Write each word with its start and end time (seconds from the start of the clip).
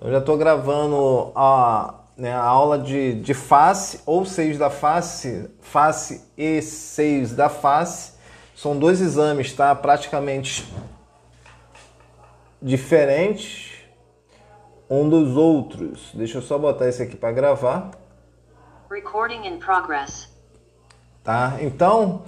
Eu 0.00 0.10
já 0.10 0.18
estou 0.18 0.36
gravando 0.36 1.32
a, 1.34 1.94
né, 2.16 2.32
a 2.32 2.42
aula 2.42 2.78
de, 2.78 3.20
de 3.20 3.34
face 3.34 4.00
ou 4.04 4.24
seios 4.24 4.58
da 4.58 4.70
face, 4.70 5.50
face 5.60 6.24
e 6.36 6.60
seios 6.60 7.32
da 7.32 7.48
face. 7.48 8.12
São 8.54 8.78
dois 8.78 9.00
exames, 9.00 9.52
tá? 9.52 9.74
Praticamente 9.74 10.70
diferentes 12.60 13.74
um 14.88 15.08
dos 15.08 15.36
outros. 15.36 16.10
Deixa 16.14 16.38
eu 16.38 16.42
só 16.42 16.58
botar 16.58 16.88
esse 16.88 17.02
aqui 17.02 17.16
para 17.16 17.32
gravar. 17.32 17.90
Recording 18.90 19.46
in 19.46 19.58
progress. 19.58 20.28
Tá? 21.22 21.56
Então, 21.60 22.22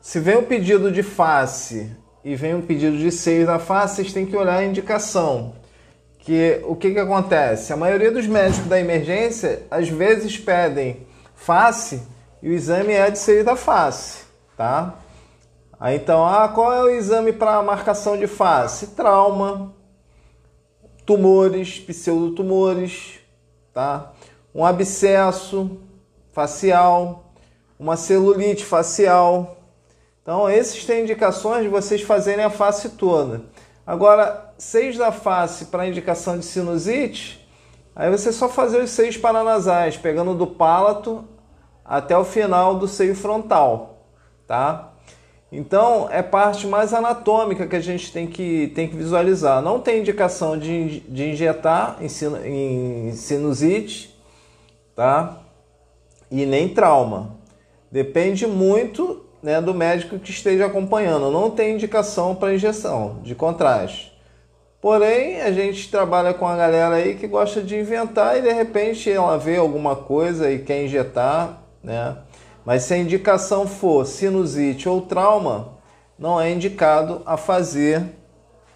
se 0.00 0.20
vem 0.20 0.36
um 0.36 0.44
pedido 0.44 0.90
de 0.90 1.02
face 1.02 1.96
e 2.24 2.34
vem 2.34 2.54
um 2.54 2.62
pedido 2.62 2.98
de 2.98 3.10
seio 3.10 3.46
da 3.46 3.58
face, 3.58 3.96
vocês 3.96 4.12
têm 4.12 4.26
que 4.26 4.36
olhar 4.36 4.58
a 4.58 4.64
indicação. 4.64 5.54
Que 6.26 6.60
o 6.64 6.74
que, 6.74 6.90
que 6.90 6.98
acontece? 6.98 7.72
A 7.72 7.76
maioria 7.76 8.10
dos 8.10 8.26
médicos 8.26 8.66
da 8.66 8.80
emergência 8.80 9.62
às 9.70 9.88
vezes 9.88 10.36
pedem 10.36 11.06
face 11.36 12.02
e 12.42 12.50
o 12.50 12.52
exame 12.52 12.92
é 12.94 13.08
de 13.08 13.16
seio 13.16 13.44
da 13.44 13.54
face, 13.54 14.24
tá? 14.56 14.96
Aí 15.78 15.94
então, 15.94 16.26
ah, 16.26 16.48
qual 16.48 16.72
é 16.72 16.82
o 16.82 16.90
exame 16.90 17.32
para 17.32 17.62
marcação 17.62 18.18
de 18.18 18.26
face? 18.26 18.88
Trauma, 18.88 19.72
tumores, 21.06 21.78
pseudotumores, 21.78 23.20
tá? 23.72 24.10
Um 24.52 24.64
abscesso 24.64 25.78
facial, 26.32 27.30
uma 27.78 27.96
celulite 27.96 28.64
facial. 28.64 29.58
Então, 30.22 30.50
esses 30.50 30.84
têm 30.84 31.04
indicações 31.04 31.62
de 31.62 31.68
vocês 31.68 32.02
fazerem 32.02 32.44
a 32.44 32.50
face 32.50 32.88
toda. 32.88 33.42
Agora, 33.86 34.45
seis 34.58 34.96
da 34.96 35.12
face 35.12 35.66
para 35.66 35.86
indicação 35.86 36.38
de 36.38 36.44
sinusite, 36.44 37.46
aí 37.94 38.10
você 38.10 38.32
só 38.32 38.48
fazer 38.48 38.82
os 38.82 38.90
seios 38.90 39.16
paranasais, 39.16 39.96
pegando 39.96 40.34
do 40.34 40.46
palato 40.46 41.24
até 41.84 42.16
o 42.16 42.24
final 42.24 42.76
do 42.76 42.88
seio 42.88 43.14
frontal, 43.14 44.04
tá? 44.46 44.92
Então, 45.50 46.08
é 46.10 46.22
parte 46.22 46.66
mais 46.66 46.92
anatômica 46.92 47.66
que 47.66 47.76
a 47.76 47.80
gente 47.80 48.12
tem 48.12 48.26
que, 48.26 48.72
tem 48.74 48.88
que 48.88 48.96
visualizar. 48.96 49.62
Não 49.62 49.80
tem 49.80 50.00
indicação 50.00 50.58
de, 50.58 51.00
de 51.00 51.30
injetar 51.30 51.98
em, 52.00 53.08
em 53.08 53.12
sinusite, 53.12 54.14
tá? 54.94 55.38
E 56.30 56.44
nem 56.44 56.68
trauma. 56.68 57.36
Depende 57.92 58.46
muito 58.46 59.24
né, 59.40 59.60
do 59.60 59.72
médico 59.72 60.18
que 60.18 60.30
esteja 60.30 60.66
acompanhando. 60.66 61.30
Não 61.30 61.48
tem 61.50 61.74
indicação 61.74 62.34
para 62.34 62.52
injeção 62.52 63.20
de 63.22 63.34
contraste. 63.34 64.15
Porém, 64.86 65.40
a 65.40 65.50
gente 65.50 65.90
trabalha 65.90 66.32
com 66.32 66.46
a 66.46 66.56
galera 66.56 66.94
aí 66.94 67.16
que 67.16 67.26
gosta 67.26 67.60
de 67.60 67.76
inventar 67.76 68.38
e 68.38 68.42
de 68.42 68.52
repente 68.52 69.10
ela 69.10 69.36
vê 69.36 69.56
alguma 69.56 69.96
coisa 69.96 70.48
e 70.48 70.60
quer 70.60 70.84
injetar, 70.84 71.60
né? 71.82 72.18
Mas 72.64 72.84
se 72.84 72.94
a 72.94 72.96
indicação 72.96 73.66
for 73.66 74.06
sinusite 74.06 74.88
ou 74.88 75.00
trauma, 75.02 75.72
não 76.16 76.40
é 76.40 76.52
indicado 76.52 77.20
a 77.26 77.36
fazer 77.36 78.04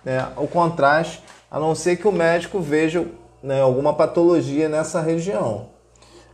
né, 0.05 0.27
o 0.37 0.49
contraste, 0.49 1.23
a 1.49 1.61
não 1.61 1.77
ser 1.77 1.95
que 1.95 2.09
o 2.09 2.13
médico 2.13 2.59
veja 2.59 3.07
né, 3.41 3.61
alguma 3.61 3.95
patologia 3.95 4.69
nessa 4.69 5.01
região. 5.01 5.69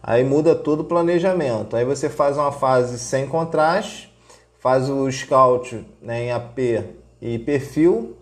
Aí 0.03 0.25
muda 0.25 0.55
todo 0.55 0.81
o 0.81 0.85
planejamento. 0.85 1.77
Aí 1.77 1.85
você 1.85 2.09
faz 2.09 2.39
uma 2.39 2.51
fase 2.51 2.99
sem 2.99 3.29
contraste, 3.29 4.11
faz 4.59 4.89
o 4.89 5.13
scout 5.13 5.87
né, 6.01 6.23
em 6.23 6.33
AP 6.33 6.59
e 7.21 7.39
perfil, 7.39 8.17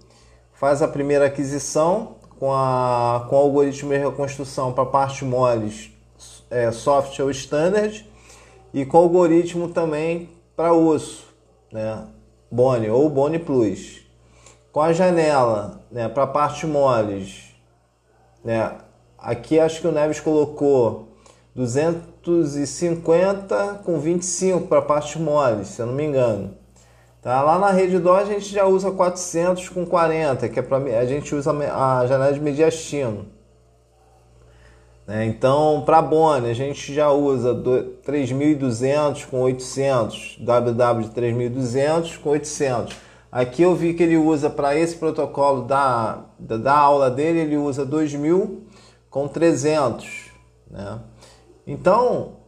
faz 0.55 0.83
a 0.83 0.89
primeira 0.89 1.27
aquisição 1.27 2.17
com, 2.39 2.53
a, 2.53 3.27
com 3.29 3.37
o 3.37 3.39
algoritmo 3.39 3.93
de 3.93 3.99
reconstrução 3.99 4.73
para 4.73 4.87
parte 4.87 5.25
moles, 5.25 5.91
é, 6.51 6.73
soft 6.73 7.19
ou 7.21 7.31
standard 7.31 8.05
e 8.73 8.85
com 8.85 8.99
algoritmo 8.99 9.69
também 9.69 10.29
para 10.57 10.73
osso, 10.73 11.27
né? 11.73 12.07
Bone 12.51 12.91
ou 12.91 13.09
Bone 13.09 13.39
Plus. 13.39 14.03
Com 14.71 14.81
a 14.81 14.93
janela, 14.93 15.81
né, 15.91 16.09
para 16.09 16.27
parte 16.27 16.67
moles, 16.67 17.55
né? 18.45 18.77
Aqui 19.17 19.59
acho 19.59 19.81
que 19.81 19.87
o 19.87 19.93
Neves 19.93 20.21
colocou 20.21 21.09
250 21.55 23.81
com 23.85 23.99
25 23.99 24.67
para 24.67 24.83
parte 24.83 25.19
moles, 25.19 25.69
se 25.69 25.81
eu 25.81 25.87
não 25.87 25.95
me 25.95 26.05
engano. 26.05 26.55
Tá? 27.25 27.41
Lá 27.41 27.59
na 27.59 27.71
rede 27.71 27.99
dó 27.99 28.17
a 28.17 28.25
gente 28.27 28.53
já 28.53 28.67
usa 28.67 28.91
400 28.91 29.71
com 29.71 29.87
40, 29.87 30.47
que 30.51 30.59
é 30.59 30.63
para 30.63 30.77
a 30.77 31.07
gente 31.07 31.35
usa 31.35 31.53
a 31.53 32.07
janela 32.07 32.35
de 32.35 32.39
mediastino. 32.39 33.25
Né? 35.07 35.25
Então, 35.25 35.83
para 35.87 36.03
Boni, 36.03 36.51
a 36.51 36.55
gente 36.55 36.93
já 36.93 37.11
usa 37.11 37.55
3.200 37.55 39.25
com 39.25 39.41
800, 39.41 40.37
WW 40.41 41.09
de 41.09 41.19
3.200 41.19 42.19
com 42.19 42.29
800. 42.29 42.95
Aqui 43.33 43.63
eu 43.63 43.75
vi 43.75 43.95
que 43.95 44.03
ele 44.03 44.19
usa 44.19 44.51
para 44.51 44.77
esse 44.77 44.95
protocolo 44.97 45.63
da, 45.63 46.27
da, 46.39 46.59
da, 46.59 46.77
aula 46.77 47.11
dele, 47.11 47.39
ele 47.39 47.57
usa 47.57 47.87
2.000 47.87 48.59
com 49.09 49.27
300. 49.27 50.31
Né? 50.71 50.99
Então, 51.67 52.44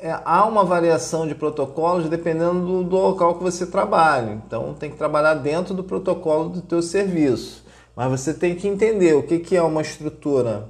é, 0.00 0.18
há 0.24 0.44
uma 0.46 0.64
variação 0.64 1.26
de 1.26 1.34
protocolos 1.34 2.08
dependendo 2.08 2.66
do, 2.66 2.84
do, 2.84 2.96
local 2.96 3.36
que 3.36 3.42
você 3.42 3.66
trabalha. 3.66 4.32
Então, 4.32 4.74
tem 4.74 4.90
que 4.90 4.96
trabalhar 4.96 5.34
dentro 5.34 5.74
do 5.74 5.84
protocolo 5.84 6.48
do 6.48 6.62
teu 6.62 6.82
serviço. 6.82 7.64
Mas 7.94 8.10
você 8.10 8.34
tem 8.34 8.54
que 8.54 8.66
entender 8.66 9.14
o 9.14 9.22
que, 9.22 9.38
que 9.38 9.56
é 9.56 9.62
uma 9.62 9.82
estrutura 9.82 10.68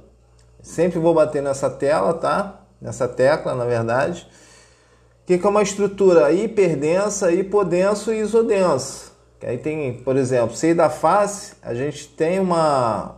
Sempre 0.61 0.99
vou 0.99 1.13
bater 1.13 1.41
nessa 1.41 1.69
tela, 1.69 2.13
tá? 2.13 2.61
Nessa 2.79 3.07
tecla, 3.07 3.55
na 3.55 3.65
verdade. 3.65 4.27
O 5.23 5.25
que 5.25 5.45
é 5.45 5.49
uma 5.49 5.63
estrutura 5.63 6.31
hiperdensa, 6.31 7.31
hipodenso 7.31 8.13
e 8.13 8.19
isodenso? 8.19 9.11
Aí 9.41 9.57
tem, 9.57 9.93
por 10.03 10.15
exemplo, 10.17 10.55
seio 10.55 10.75
da 10.75 10.89
face, 10.89 11.53
a 11.63 11.73
gente 11.73 12.07
tem 12.09 12.39
uma, 12.39 13.15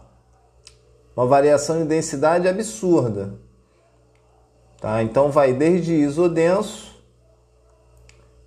uma 1.16 1.25
variação 1.25 1.80
de 1.80 1.85
densidade 1.85 2.47
absurda. 2.47 3.34
Tá? 4.83 5.01
Então 5.01 5.31
vai 5.31 5.53
desde 5.53 5.94
isodenso, 5.94 6.94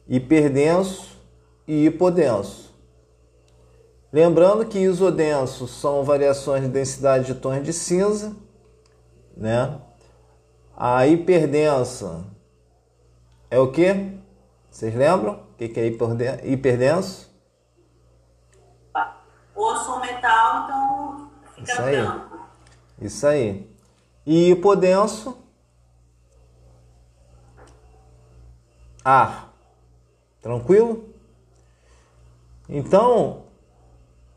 hiperdenso 0.06 1.16
e 1.66 1.86
hipodenso. 1.86 2.74
Lembrando 4.12 4.66
que 4.66 4.78
isodenso 4.78 5.66
são 5.66 6.04
variações 6.04 6.60
de 6.60 6.68
densidade 6.68 7.24
de 7.24 7.36
tons 7.36 7.62
de 7.62 7.72
cinza 7.72 8.36
né? 9.34 9.80
A 10.76 11.06
hiperdensa 11.06 12.22
é 13.50 13.58
o 13.58 13.72
que? 13.72 14.20
Vocês 14.70 14.94
lembram? 14.94 15.40
O 15.54 15.56
que 15.56 15.80
é 15.80 15.86
hiperdenso? 16.52 17.34
Osso 19.54 19.90
ou 19.90 20.00
metal, 20.00 20.64
então 20.64 21.30
fica 21.54 21.72
Isso 21.72 21.80
aí. 21.80 21.96
branco. 21.96 22.38
Isso 23.00 23.26
aí. 23.26 23.74
E 24.26 24.50
hipodenso? 24.50 25.45
Ar. 29.06 29.54
Tranquilo? 30.42 31.04
Então, 32.68 33.44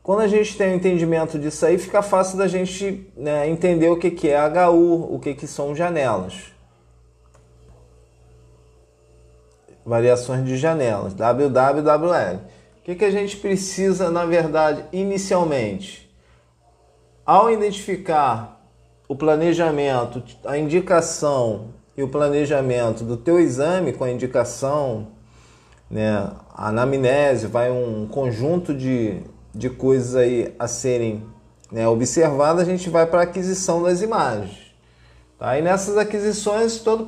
quando 0.00 0.20
a 0.20 0.28
gente 0.28 0.56
tem 0.56 0.68
o 0.68 0.70
um 0.70 0.76
entendimento 0.76 1.40
disso 1.40 1.66
aí, 1.66 1.76
fica 1.76 2.02
fácil 2.02 2.38
da 2.38 2.46
gente 2.46 3.10
né, 3.16 3.48
entender 3.48 3.88
o 3.88 3.98
que, 3.98 4.12
que 4.12 4.28
é 4.28 4.38
HU, 4.68 5.12
o 5.12 5.18
que, 5.18 5.34
que 5.34 5.48
são 5.48 5.74
janelas. 5.74 6.52
Variações 9.84 10.44
de 10.44 10.56
janelas, 10.56 11.14
WWWL. 11.14 12.36
O 12.78 12.82
que, 12.84 12.94
que 12.94 13.04
a 13.04 13.10
gente 13.10 13.38
precisa, 13.38 14.08
na 14.08 14.24
verdade, 14.24 14.84
inicialmente? 14.92 16.08
Ao 17.26 17.50
identificar 17.50 18.64
o 19.08 19.16
planejamento, 19.16 20.22
a 20.44 20.56
indicação 20.56 21.79
e 22.00 22.02
o 22.02 22.08
planejamento 22.08 23.04
do 23.04 23.16
teu 23.16 23.38
exame 23.38 23.92
com 23.92 24.04
a 24.04 24.10
indicação, 24.10 25.08
né, 25.90 26.30
a 26.54 26.68
anamnese, 26.68 27.46
vai 27.46 27.70
um 27.70 28.06
conjunto 28.06 28.74
de 28.74 29.22
de 29.54 29.68
coisas 29.68 30.14
aí 30.14 30.54
a 30.58 30.68
serem 30.68 31.24
né, 31.70 31.86
observadas, 31.88 32.62
a 32.62 32.70
gente 32.70 32.88
vai 32.88 33.06
para 33.06 33.20
a 33.20 33.22
aquisição 33.24 33.82
das 33.82 34.02
imagens. 34.02 34.74
Tá? 35.38 35.58
E 35.58 35.62
nessas 35.62 35.96
aquisições, 35.96 36.78
todo 36.78 37.06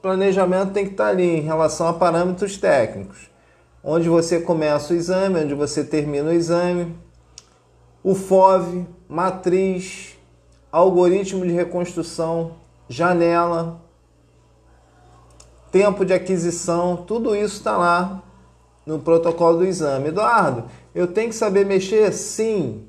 planejamento 0.00 0.72
tem 0.72 0.84
que 0.84 0.92
estar 0.92 1.04
tá 1.04 1.10
ali 1.10 1.38
em 1.38 1.40
relação 1.40 1.88
a 1.88 1.92
parâmetros 1.92 2.56
técnicos. 2.56 3.30
Onde 3.82 4.08
você 4.08 4.40
começa 4.40 4.92
o 4.92 4.96
exame, 4.96 5.40
onde 5.40 5.54
você 5.54 5.84
termina 5.84 6.30
o 6.30 6.32
exame, 6.32 6.96
o 8.02 8.14
FOV, 8.14 8.86
matriz, 9.08 10.16
algoritmo 10.72 11.46
de 11.46 11.52
reconstrução, 11.52 12.54
janela, 12.88 13.80
tempo 15.76 16.06
de 16.06 16.14
aquisição, 16.14 16.96
tudo 16.96 17.36
isso 17.36 17.56
está 17.56 17.76
lá 17.76 18.22
no 18.86 18.98
protocolo 18.98 19.58
do 19.58 19.64
exame. 19.66 20.08
Eduardo, 20.08 20.64
eu 20.94 21.06
tenho 21.06 21.28
que 21.28 21.34
saber 21.34 21.66
mexer? 21.66 22.10
Sim. 22.14 22.86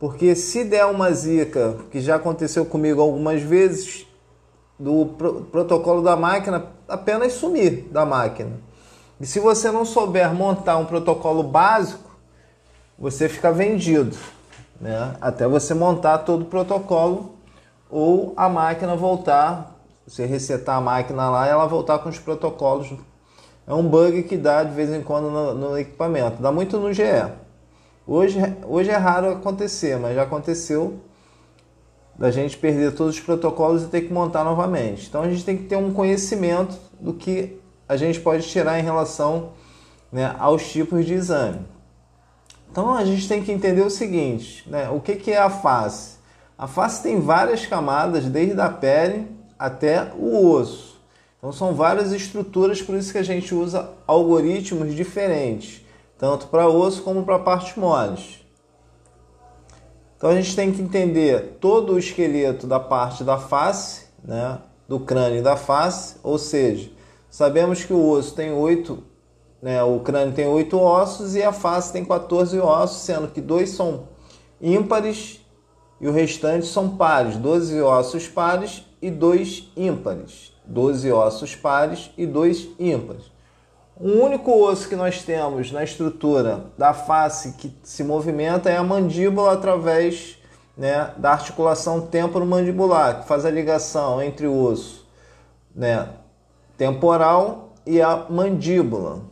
Porque 0.00 0.34
se 0.34 0.64
der 0.64 0.84
uma 0.86 1.12
zica, 1.12 1.76
que 1.92 2.00
já 2.00 2.16
aconteceu 2.16 2.66
comigo 2.66 3.00
algumas 3.00 3.40
vezes, 3.40 4.04
do 4.76 5.06
pro 5.16 5.42
protocolo 5.42 6.02
da 6.02 6.16
máquina 6.16 6.66
apenas 6.88 7.34
sumir 7.34 7.86
da 7.92 8.04
máquina. 8.04 8.50
E 9.20 9.26
se 9.26 9.38
você 9.38 9.70
não 9.70 9.84
souber 9.84 10.34
montar 10.34 10.76
um 10.76 10.86
protocolo 10.86 11.44
básico, 11.44 12.10
você 12.98 13.28
fica 13.28 13.52
vendido, 13.52 14.16
né? 14.80 15.14
Até 15.20 15.46
você 15.46 15.72
montar 15.72 16.18
todo 16.18 16.42
o 16.42 16.46
protocolo 16.46 17.34
ou 17.88 18.32
a 18.36 18.48
máquina 18.48 18.96
voltar, 18.96 19.77
você 20.08 20.24
resetar 20.24 20.78
a 20.78 20.80
máquina 20.80 21.28
lá 21.28 21.46
e 21.46 21.50
ela 21.50 21.66
voltar 21.66 21.98
com 21.98 22.08
os 22.08 22.18
protocolos. 22.18 22.90
É 23.66 23.74
um 23.74 23.86
bug 23.86 24.22
que 24.22 24.38
dá 24.38 24.64
de 24.64 24.74
vez 24.74 24.90
em 24.90 25.02
quando 25.02 25.30
no, 25.30 25.54
no 25.54 25.78
equipamento, 25.78 26.40
dá 26.40 26.50
muito 26.50 26.78
no 26.78 26.92
GE. 26.92 27.02
Hoje, 28.06 28.38
hoje 28.66 28.88
é 28.88 28.96
raro 28.96 29.30
acontecer, 29.30 29.98
mas 29.98 30.14
já 30.14 30.22
aconteceu 30.22 31.00
da 32.18 32.30
gente 32.30 32.56
perder 32.56 32.94
todos 32.94 33.16
os 33.16 33.20
protocolos 33.20 33.84
e 33.84 33.88
ter 33.88 34.00
que 34.00 34.12
montar 34.12 34.42
novamente. 34.44 35.06
Então 35.06 35.22
a 35.22 35.28
gente 35.28 35.44
tem 35.44 35.58
que 35.58 35.64
ter 35.64 35.76
um 35.76 35.92
conhecimento 35.92 36.78
do 36.98 37.12
que 37.12 37.60
a 37.86 37.96
gente 37.96 38.18
pode 38.18 38.48
tirar 38.48 38.80
em 38.80 38.82
relação 38.82 39.50
né, 40.10 40.34
aos 40.38 40.66
tipos 40.72 41.04
de 41.04 41.12
exame. 41.12 41.60
Então 42.70 42.94
a 42.94 43.04
gente 43.04 43.28
tem 43.28 43.42
que 43.42 43.52
entender 43.52 43.82
o 43.82 43.90
seguinte, 43.90 44.68
né, 44.68 44.88
o 44.88 45.00
que, 45.00 45.16
que 45.16 45.30
é 45.30 45.38
a 45.38 45.50
face? 45.50 46.16
A 46.56 46.66
face 46.66 47.02
tem 47.02 47.20
várias 47.20 47.66
camadas, 47.66 48.24
desde 48.24 48.58
a 48.58 48.70
pele 48.70 49.37
até 49.58 50.12
o 50.16 50.50
osso. 50.50 51.00
Então 51.38 51.52
são 51.52 51.74
várias 51.74 52.12
estruturas, 52.12 52.80
por 52.82 52.94
isso 52.94 53.12
que 53.12 53.18
a 53.18 53.22
gente 53.22 53.54
usa 53.54 53.90
algoritmos 54.06 54.94
diferentes 54.94 55.86
tanto 56.18 56.48
para 56.48 56.68
osso 56.68 57.02
como 57.02 57.22
para 57.22 57.38
partes 57.38 57.76
moles. 57.76 58.44
Então 60.16 60.30
a 60.30 60.34
gente 60.34 60.56
tem 60.56 60.72
que 60.72 60.82
entender 60.82 61.58
todo 61.60 61.92
o 61.92 61.98
esqueleto 61.98 62.66
da 62.66 62.80
parte 62.80 63.22
da 63.22 63.38
face, 63.38 64.06
né, 64.22 64.58
do 64.88 64.98
crânio 64.98 65.38
e 65.38 65.42
da 65.42 65.56
face, 65.56 66.16
ou 66.24 66.36
seja, 66.36 66.90
sabemos 67.30 67.84
que 67.84 67.92
o 67.92 68.10
osso 68.10 68.34
tem 68.34 68.50
oito, 68.50 69.04
né, 69.62 69.80
o 69.84 70.00
crânio 70.00 70.34
tem 70.34 70.48
oito 70.48 70.76
ossos 70.76 71.36
e 71.36 71.42
a 71.42 71.52
face 71.52 71.92
tem 71.92 72.04
14 72.04 72.58
ossos, 72.58 72.98
sendo 72.98 73.28
que 73.28 73.40
dois 73.40 73.70
são 73.70 74.08
ímpares 74.60 75.40
e 76.00 76.06
o 76.06 76.12
restante 76.12 76.66
são 76.66 76.96
pares, 76.96 77.36
12 77.36 77.80
ossos 77.82 78.28
pares 78.28 78.84
e 79.02 79.10
dois 79.10 79.70
ímpares, 79.76 80.52
12 80.64 81.10
ossos 81.12 81.54
pares 81.54 82.10
e 82.16 82.26
dois 82.26 82.68
ímpares. 82.78 83.24
O 83.96 84.08
único 84.08 84.52
osso 84.52 84.88
que 84.88 84.94
nós 84.94 85.22
temos 85.24 85.72
na 85.72 85.82
estrutura 85.82 86.66
da 86.78 86.94
face 86.94 87.54
que 87.54 87.76
se 87.82 88.04
movimenta 88.04 88.70
é 88.70 88.76
a 88.76 88.84
mandíbula 88.84 89.52
através 89.52 90.38
né, 90.76 91.12
da 91.16 91.32
articulação 91.32 92.02
temporomandibular, 92.02 93.20
que 93.20 93.26
faz 93.26 93.44
a 93.44 93.50
ligação 93.50 94.22
entre 94.22 94.46
o 94.46 94.56
osso 94.56 95.04
né, 95.74 96.08
temporal 96.76 97.72
e 97.84 98.00
a 98.00 98.26
mandíbula. 98.30 99.22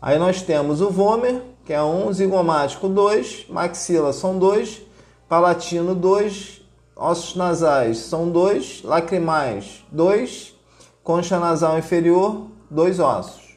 Aí 0.00 0.18
nós 0.18 0.42
temos 0.42 0.82
o 0.82 0.90
vômer, 0.90 1.40
que 1.64 1.72
é 1.72 1.82
um, 1.82 2.12
zigomático 2.12 2.88
2, 2.88 3.46
maxila 3.48 4.12
são 4.12 4.38
dois, 4.38 4.82
palatino 5.28 5.94
2, 5.94 6.62
ossos 6.94 7.34
nasais 7.36 7.98
são 7.98 8.28
dois, 8.28 8.82
lacrimais 8.84 9.82
2, 9.90 10.54
concha 11.02 11.38
nasal 11.38 11.78
inferior 11.78 12.48
dois 12.70 13.00
ossos. 13.00 13.56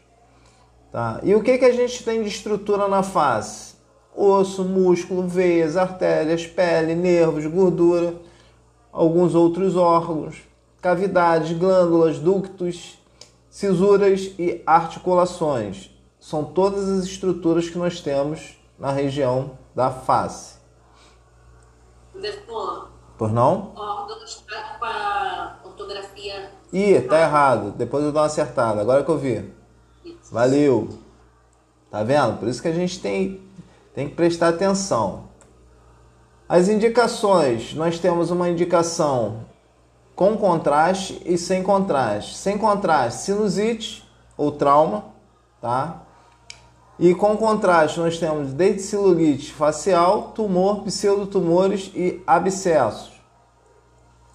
Tá? 0.92 1.20
E 1.24 1.36
o 1.36 1.44
que, 1.44 1.58
que 1.58 1.66
a 1.66 1.74
gente 1.74 2.04
tem 2.04 2.22
de 2.22 2.30
estrutura 2.30 2.88
na 2.88 3.04
face? 3.04 3.76
Osso, 4.16 4.64
músculo, 4.64 5.28
veias, 5.28 5.76
artérias, 5.76 6.48
pele, 6.48 6.96
nervos, 6.96 7.46
gordura, 7.46 8.16
alguns 8.92 9.36
outros 9.36 9.76
órgãos, 9.76 10.38
cavidades, 10.82 11.56
glândulas, 11.56 12.18
ductos, 12.18 12.98
cisuras 13.50 14.32
e 14.40 14.62
articulações. 14.66 15.97
São 16.28 16.44
todas 16.44 16.90
as 16.90 17.06
estruturas 17.06 17.70
que 17.70 17.78
nós 17.78 18.02
temos 18.02 18.58
na 18.78 18.92
região 18.92 19.52
da 19.74 19.90
face. 19.90 20.58
Doutor, 22.14 22.90
Por 23.18 23.32
não? 23.32 23.72
órgãos 23.74 24.44
com 24.46 24.86
a 24.86 25.56
ortografia. 25.64 26.52
Ih, 26.74 27.00
tá 27.00 27.22
errado. 27.22 27.72
Depois 27.78 28.04
eu 28.04 28.12
dou 28.12 28.20
uma 28.22 28.28
acertada. 28.28 28.82
Agora 28.82 29.06
que 29.06 29.10
eu 29.10 29.18
vi. 29.18 29.54
Valeu. 30.30 30.90
Tá 31.90 32.04
vendo? 32.04 32.38
Por 32.40 32.50
isso 32.50 32.62
que 32.62 32.68
a 32.68 32.74
gente 32.74 33.00
tem, 33.00 33.42
tem 33.96 34.10
que 34.10 34.16
prestar 34.16 34.50
atenção. 34.50 35.30
As 36.50 36.68
indicações, 36.68 37.74
nós 37.74 38.00
temos 38.00 38.32
uma 38.32 38.50
indicação 38.50 39.46
com 40.14 40.36
contraste 40.36 41.22
e 41.26 41.38
sem 41.38 41.64
contraste. 41.64 42.36
Sem 42.36 42.58
contraste, 42.58 43.22
sinusite 43.22 44.06
ou 44.36 44.52
trauma, 44.52 45.06
tá? 45.62 46.04
E 47.00 47.14
com 47.14 47.38
contraste, 47.38 48.00
nós 48.00 48.18
temos 48.18 48.54
desde 48.54 48.82
celulite 48.82 49.54
facial, 49.54 50.32
tumor, 50.34 50.84
pseudotumores 50.84 51.92
e 51.94 52.22
abscessos 52.26 53.12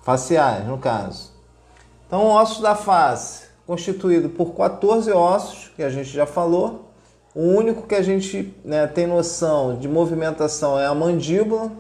faciais, 0.03 0.67
no 0.67 0.79
caso. 0.79 1.33
Então, 2.07 2.27
ossos 2.27 2.61
da 2.61 2.75
face, 2.75 3.47
constituído 3.67 4.29
por 4.29 4.55
14 4.55 5.11
ossos, 5.13 5.73
que 5.75 5.83
a 5.83 5.91
gente 5.91 6.11
já 6.11 6.27
falou. 6.27 6.91
O 7.35 7.41
único 7.41 7.87
que 7.87 7.95
a 7.95 8.03
gente 8.03 8.55
né, 8.63 8.87
tem 8.87 9.07
noção 9.07 9.79
de 9.79 9.89
movimentação 9.89 10.79
é 10.79 10.87
a 10.87 10.95
mandíbula, 10.95 11.73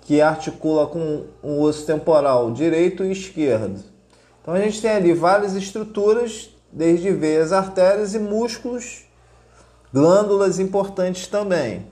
que 0.00 0.20
articula 0.20 0.86
com 0.86 1.26
o 1.42 1.60
osso 1.60 1.86
temporal 1.86 2.50
direito 2.50 3.04
e 3.04 3.12
esquerdo. 3.12 3.82
Então 4.40 4.54
a 4.54 4.60
gente 4.60 4.80
tem 4.80 4.90
ali 4.90 5.12
várias 5.12 5.54
estruturas, 5.54 6.51
desde 6.72 7.10
veias, 7.10 7.52
artérias 7.52 8.14
e 8.14 8.18
músculos, 8.18 9.04
glândulas 9.92 10.58
importantes 10.58 11.26
também. 11.26 11.86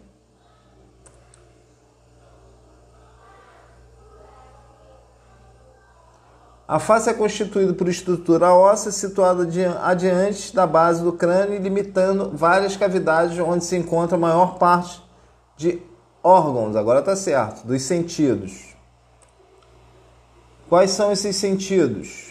A 6.67 6.79
face 6.79 7.11
é 7.11 7.13
constituída 7.13 7.75
por 7.75 7.89
estrutura 7.89 8.55
óssea 8.55 8.93
situada 8.93 9.45
adiante 9.83 10.55
da 10.55 10.69
base 10.69 11.03
do 11.03 11.13
crânio, 11.13 11.61
limitando 11.61 12.31
várias 12.33 12.77
cavidades 12.77 13.37
onde 13.41 13.65
se 13.65 13.77
encontra 13.77 14.17
a 14.17 14.21
maior 14.21 14.57
parte 14.57 15.03
de 15.57 15.83
órgãos, 16.23 16.77
agora 16.77 17.01
está 17.01 17.17
certo, 17.17 17.67
dos 17.67 17.83
sentidos. 17.83 18.77
Quais 20.69 20.93
são 20.93 21.11
esses 21.11 21.35
sentidos? 21.35 22.30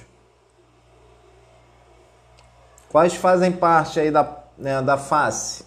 Quais 2.89 3.13
fazem 3.13 3.51
parte 3.51 4.00
aí 4.00 4.10
da, 4.10 4.27
né, 4.58 4.81
da 4.81 4.98
face? 4.98 5.63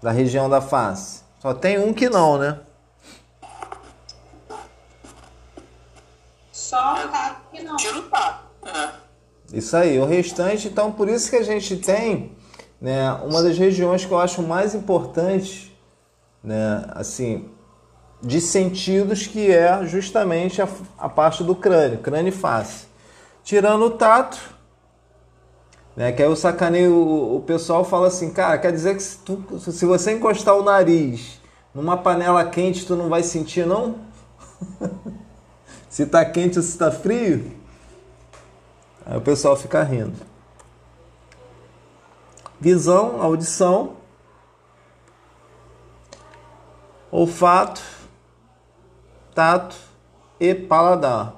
Da 0.00 0.10
região 0.10 0.48
da 0.48 0.60
face? 0.60 1.22
Só 1.40 1.52
tem 1.52 1.78
um 1.78 1.92
que 1.92 2.08
não, 2.08 2.38
né? 2.38 2.60
Só 6.52 6.94
tá 7.08 7.40
que 7.50 7.62
não. 7.62 7.76
É. 8.64 8.92
Isso 9.52 9.76
aí, 9.76 9.98
o 9.98 10.06
restante, 10.06 10.68
então 10.68 10.92
por 10.92 11.08
isso 11.08 11.28
que 11.28 11.36
a 11.36 11.42
gente 11.42 11.76
tem 11.76 12.34
né, 12.80 13.12
uma 13.24 13.42
das 13.42 13.58
regiões 13.58 14.04
que 14.04 14.12
eu 14.12 14.18
acho 14.18 14.42
mais 14.42 14.74
importante, 14.74 15.76
né, 16.42 16.84
assim, 16.90 17.50
de 18.22 18.40
sentidos, 18.40 19.26
que 19.26 19.50
é 19.50 19.84
justamente 19.84 20.62
a, 20.62 20.68
a 20.96 21.08
parte 21.08 21.42
do 21.42 21.54
crânio, 21.54 21.98
crânio 21.98 22.28
e 22.28 22.32
face. 22.32 22.86
Tirando 23.44 23.84
o 23.84 23.90
tato, 23.90 24.38
né, 25.96 26.12
que 26.12 26.22
aí 26.22 26.28
eu 26.28 26.34
sacaneio, 26.34 26.94
o, 26.94 27.36
o 27.36 27.40
pessoal 27.42 27.84
fala 27.84 28.06
assim, 28.06 28.30
cara, 28.30 28.58
quer 28.58 28.72
dizer 28.72 28.96
que 28.96 29.02
se, 29.02 29.18
tu, 29.18 29.58
se 29.58 29.84
você 29.84 30.12
encostar 30.12 30.56
o 30.56 30.62
nariz 30.62 31.40
numa 31.74 31.96
panela 31.96 32.44
quente, 32.44 32.86
tu 32.86 32.96
não 32.96 33.08
vai 33.08 33.22
sentir, 33.22 33.66
não? 33.66 33.96
se 35.88 36.06
tá 36.06 36.24
quente 36.24 36.58
ou 36.58 36.62
se 36.62 36.76
tá 36.78 36.90
frio? 36.90 37.52
Aí 39.04 39.16
o 39.16 39.20
pessoal 39.20 39.56
fica 39.56 39.82
rindo. 39.82 40.14
Visão, 42.60 43.20
audição, 43.20 43.96
olfato, 47.10 47.82
tato 49.34 49.76
e 50.40 50.54
paladar. 50.54 51.34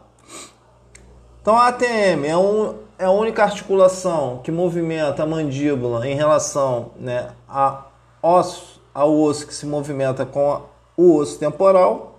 Então 1.40 1.56
a 1.56 1.68
ATM 1.68 2.24
é, 2.26 2.36
um, 2.36 2.83
é 2.98 3.04
a 3.04 3.10
única 3.10 3.42
articulação 3.42 4.40
que 4.42 4.52
movimenta 4.52 5.22
a 5.22 5.26
mandíbula 5.26 6.06
em 6.06 6.14
relação 6.14 6.92
né, 6.96 7.30
a 7.48 7.84
osso, 8.22 8.80
ao 8.94 9.12
osso 9.18 9.46
que 9.46 9.54
se 9.54 9.66
movimenta 9.66 10.24
com 10.24 10.52
a, 10.52 10.60
o 10.96 11.16
osso 11.16 11.38
temporal, 11.38 12.18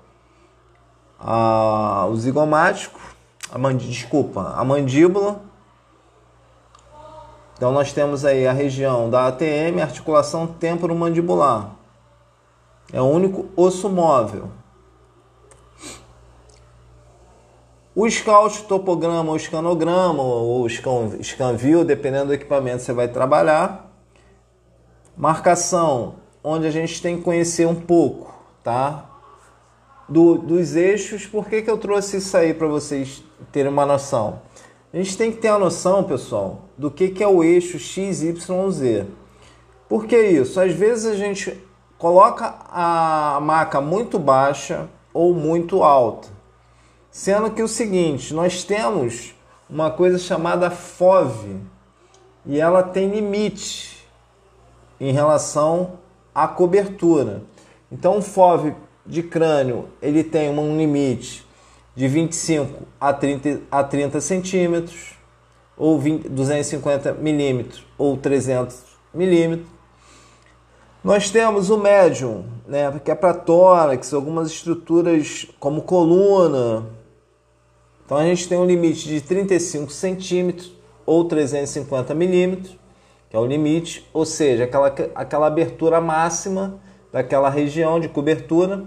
a, 1.20 2.08
o 2.10 2.16
zigomático, 2.18 3.00
a 3.52 3.72
desculpa, 3.74 4.54
a 4.56 4.64
mandíbula 4.66 5.40
Então 7.56 7.72
nós 7.72 7.94
temos 7.94 8.26
aí 8.26 8.46
a 8.46 8.52
região 8.52 9.10
da 9.10 9.28
ATM, 9.28 9.82
articulação 9.82 10.46
temporomandibular. 10.46 11.72
É 12.92 13.02
o 13.02 13.06
único 13.06 13.48
osso 13.56 13.90
móvel. 13.90 14.50
O 17.98 18.10
scout, 18.10 18.64
topograma, 18.64 19.32
o 19.32 19.38
escanograma, 19.38 20.22
ou 20.22 20.68
scanview, 20.68 21.86
dependendo 21.86 22.26
do 22.26 22.34
equipamento 22.34 22.80
que 22.80 22.84
você 22.84 22.92
vai 22.92 23.08
trabalhar. 23.08 23.90
Marcação, 25.16 26.16
onde 26.44 26.68
a 26.68 26.72
gente 26.72 27.02
tem 27.02 27.16
que 27.16 27.24
conhecer 27.24 27.66
um 27.66 27.74
pouco, 27.74 28.36
tá? 28.62 29.10
Do, 30.10 30.38
dos 30.38 30.76
eixos, 30.76 31.26
por 31.26 31.48
que, 31.48 31.62
que 31.62 31.72
eu 31.72 31.78
trouxe 31.78 32.18
isso 32.18 32.36
aí 32.36 32.54
para 32.54 32.68
vocês 32.68 33.24
terem 33.54 33.72
uma 33.72 33.86
noção? 33.86 34.42
A 34.94 34.98
gente 34.98 35.18
tem 35.18 35.32
que 35.32 35.38
ter 35.38 35.48
a 35.48 35.58
noção, 35.58 36.04
pessoal, 36.04 36.66
do 36.78 36.92
que, 36.92 37.08
que 37.08 37.24
é 37.24 37.28
o 37.28 37.46
eixo 37.46 37.80
XYZ. 37.80 39.06
Por 39.88 40.06
que 40.06 40.20
isso? 40.20 40.60
Às 40.60 40.74
vezes 40.74 41.06
a 41.06 41.16
gente 41.16 41.58
coloca 41.98 42.56
a 42.70 43.40
maca 43.42 43.80
muito 43.80 44.20
baixa 44.20 44.90
ou 45.14 45.34
muito 45.34 45.82
alta. 45.82 46.35
Sendo 47.18 47.50
que 47.50 47.64
o 47.64 47.68
seguinte, 47.68 48.34
nós 48.34 48.66
temos 48.66 49.34
uma 49.70 49.90
coisa 49.90 50.20
chamada 50.20 50.70
FOV 50.70 51.62
e 52.46 52.60
ela 52.60 52.84
tem 52.84 53.10
limite 53.10 54.06
em 55.00 55.14
relação 55.14 55.94
à 56.36 56.46
cobertura. 56.46 57.42
Então 57.90 58.18
o 58.18 58.22
FOV 58.22 58.76
de 59.06 59.24
crânio 59.24 59.88
ele 60.02 60.26
tem 60.26 60.50
um 60.50 60.78
limite 60.78 61.48
de 61.96 62.06
25 62.06 62.84
a 63.00 63.14
30, 63.14 63.62
a 63.72 63.82
30 63.82 64.20
centímetros, 64.20 65.14
ou 65.78 65.98
20, 65.98 66.28
250 66.28 67.14
milímetros, 67.14 67.88
ou 67.98 68.18
300 68.18 68.78
milímetros. 69.14 69.70
Nós 71.02 71.32
temos 71.32 71.70
o 71.70 71.78
médium, 71.78 72.44
né, 72.68 72.92
que 73.00 73.10
é 73.10 73.16
para 73.16 73.34
tórax, 73.34 74.14
algumas 74.14 74.50
estruturas 74.52 75.48
como 75.62 75.84
coluna. 75.84 76.84
Então 78.06 78.18
a 78.18 78.24
gente 78.24 78.48
tem 78.48 78.58
um 78.58 78.66
limite 78.66 79.08
de 79.08 79.20
35 79.20 79.92
centímetros 79.92 80.72
ou 81.06 81.26
350 81.26 82.14
milímetros, 82.14 82.78
que 83.30 83.36
é 83.36 83.40
o 83.40 83.46
limite, 83.46 84.08
ou 84.14 84.26
seja, 84.26 84.66
aquela, 84.66 84.88
aquela 85.16 85.48
abertura 85.48 86.00
máxima 86.00 86.80
daquela 87.12 87.50
região 87.50 88.00
de 88.00 88.08
cobertura. 88.08 88.86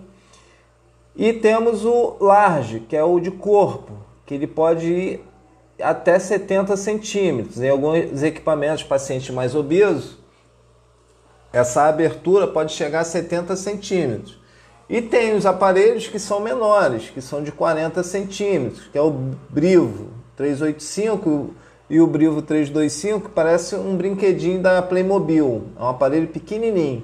E 1.16 1.32
temos 1.32 1.84
o 1.84 2.16
large, 2.20 2.80
que 2.80 2.96
é 2.96 3.02
o 3.02 3.18
de 3.18 3.30
corpo, 3.30 3.92
que 4.25 4.34
ele 4.34 4.46
pode 4.46 4.87
ir 4.87 5.25
até 5.82 6.18
70 6.18 6.76
centímetros. 6.76 7.60
Em 7.60 7.70
alguns 7.70 8.22
equipamentos, 8.22 8.84
pacientes 8.84 9.30
mais 9.30 9.54
obesos, 9.54 10.16
essa 11.52 11.88
abertura 11.88 12.46
pode 12.46 12.72
chegar 12.72 13.00
a 13.00 13.04
70 13.04 13.56
centímetros. 13.56 14.38
E 14.88 15.02
tem 15.02 15.35
os 15.35 15.45
aparelhos 15.45 16.07
que 16.07 16.18
são 16.18 16.40
menores, 16.40 17.11
que 17.11 17.21
são 17.21 17.42
de 17.42 17.52
40 17.52 18.02
centímetros, 18.02 18.87
que 18.90 18.97
é 18.97 19.02
o 19.02 19.11
Brivo 19.50 20.09
385 20.35 21.54
e 21.90 22.00
o 22.00 22.07
Brivo 22.07 22.40
325, 22.40 23.28
que 23.28 23.35
parece 23.35 23.75
um 23.75 23.97
brinquedinho 23.97 24.62
da 24.62 24.80
Playmobil. 24.80 25.64
É 25.78 25.83
um 25.83 25.88
aparelho 25.88 26.28
pequenininho 26.28 27.02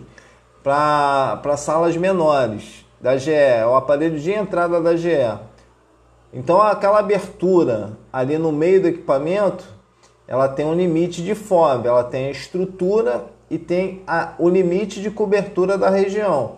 para 0.62 1.56
salas 1.58 1.94
menores 1.94 2.86
da 2.98 3.18
GE, 3.18 3.32
é 3.32 3.66
o 3.66 3.74
aparelho 3.76 4.18
de 4.18 4.32
entrada 4.32 4.80
da 4.80 4.96
GE. 4.96 5.38
Então 6.32 6.62
aquela 6.62 7.00
abertura 7.00 7.92
ali 8.10 8.38
no 8.38 8.50
meio 8.50 8.80
do 8.80 8.88
equipamento, 8.88 9.64
ela 10.26 10.48
tem 10.48 10.64
um 10.64 10.74
limite 10.74 11.22
de 11.22 11.34
FOB, 11.34 11.86
ela 11.86 12.02
tem 12.02 12.28
a 12.28 12.30
estrutura 12.30 13.26
e 13.50 13.58
tem 13.58 14.02
a, 14.06 14.32
o 14.38 14.48
limite 14.48 15.02
de 15.02 15.10
cobertura 15.10 15.76
da 15.76 15.90
região. 15.90 16.56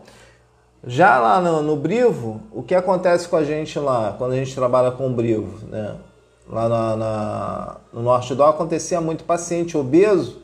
Já 0.89 1.19
lá 1.19 1.41
no, 1.41 1.63
no, 1.63 1.75
Brivo, 1.75 2.41
o 2.53 2.63
que 2.63 2.73
acontece 2.73 3.29
com 3.29 3.35
a 3.35 3.43
gente 3.43 3.77
lá, 3.77 4.15
quando 4.17 4.33
a 4.33 4.37
gente 4.37 4.55
trabalha 4.55 4.93
com 4.93 5.09
o 5.09 5.11
Brivo, 5.11 5.67
né? 5.67 5.97
Lá 6.49 6.69
na, 6.69 6.97
na, 6.97 7.77
no 7.93 8.03
Norte 8.03 8.33
do 8.37 8.45
acontecia 8.45 9.01
muito 9.01 9.25
paciente 9.25 9.77
obeso, 9.77 10.41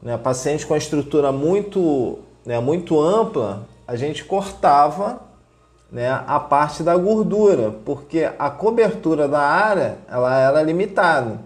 né? 0.00 0.16
paciente 0.16 0.66
com 0.66 0.72
a 0.72 0.78
estrutura 0.78 1.30
muito, 1.30 2.20
né? 2.46 2.58
muito 2.58 2.98
ampla, 2.98 3.68
a 3.86 3.96
gente 3.96 4.24
cortava 4.24 5.20
né, 5.92 6.22
a 6.26 6.40
parte 6.40 6.82
da 6.82 6.96
gordura, 6.96 7.74
porque 7.84 8.30
a 8.38 8.48
cobertura 8.48 9.28
da 9.28 9.40
área 9.40 9.98
ela 10.08 10.38
era 10.38 10.62
limitada. 10.62 11.38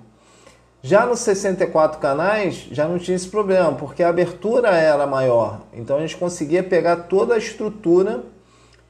Já 0.82 1.04
nos 1.04 1.20
64 1.20 1.98
canais 2.00 2.66
já 2.70 2.88
não 2.88 2.98
tinha 2.98 3.14
esse 3.14 3.28
problema, 3.28 3.72
porque 3.72 4.02
a 4.02 4.08
abertura 4.08 4.70
era 4.70 5.06
maior. 5.06 5.60
Então 5.74 5.96
a 5.96 6.00
gente 6.00 6.16
conseguia 6.16 6.62
pegar 6.62 6.96
toda 6.96 7.34
a 7.34 7.38
estrutura 7.38 8.22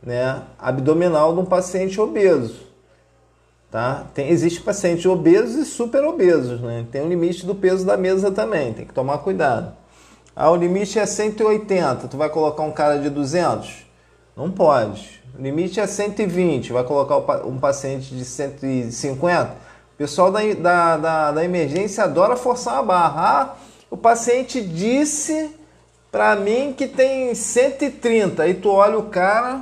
né, 0.03 0.43
abdominal 0.59 1.35
de 1.35 1.41
um 1.41 1.45
paciente 1.45 2.01
obeso. 2.01 2.71
Tá? 3.71 4.05
Tem, 4.15 4.29
existe 4.29 4.61
pacientes 4.61 5.05
obesos 5.07 5.57
e 5.57 5.65
super 5.65 6.05
obesos. 6.05 6.61
Né? 6.61 6.87
Tem 6.91 7.03
um 7.03 7.09
limite 7.09 7.45
do 7.45 7.55
peso 7.55 7.85
da 7.85 7.97
mesa 7.97 8.31
também, 8.31 8.73
tem 8.73 8.87
que 8.87 8.95
tomar 8.95 9.19
cuidado. 9.19 9.75
Ah, 10.35 10.51
o 10.51 10.57
limite 10.57 10.99
é 10.99 11.05
180, 11.05 12.09
tu 12.09 12.17
vai 12.17 12.31
colocar 12.31 12.63
um 12.63 12.73
cara 12.73 12.99
de 12.99 13.11
200? 13.11 13.85
Não 14.37 14.51
pode. 14.51 15.21
O 15.39 15.43
limite 15.43 15.81
é 15.81 15.87
120, 15.87 16.73
vai 16.73 16.85
colocar 16.85 17.45
um 17.47 17.59
paciente 17.59 18.15
de 18.15 18.25
150. 18.25 19.70
Pessoal 20.01 20.33
da, 20.33 20.41
da, 20.55 20.97
da, 20.97 21.31
da 21.33 21.45
emergência 21.45 22.05
adora 22.05 22.35
forçar 22.35 22.79
a 22.79 22.83
barra. 22.83 23.21
Ah, 23.23 23.57
o 23.91 23.99
paciente 23.99 24.59
disse 24.59 25.55
para 26.11 26.35
mim 26.37 26.73
que 26.73 26.89
tem 26.89 27.35
130. 27.35 28.43
Aí 28.43 28.55
tu 28.55 28.71
olha 28.71 28.97
o 28.97 29.11
cara, 29.11 29.61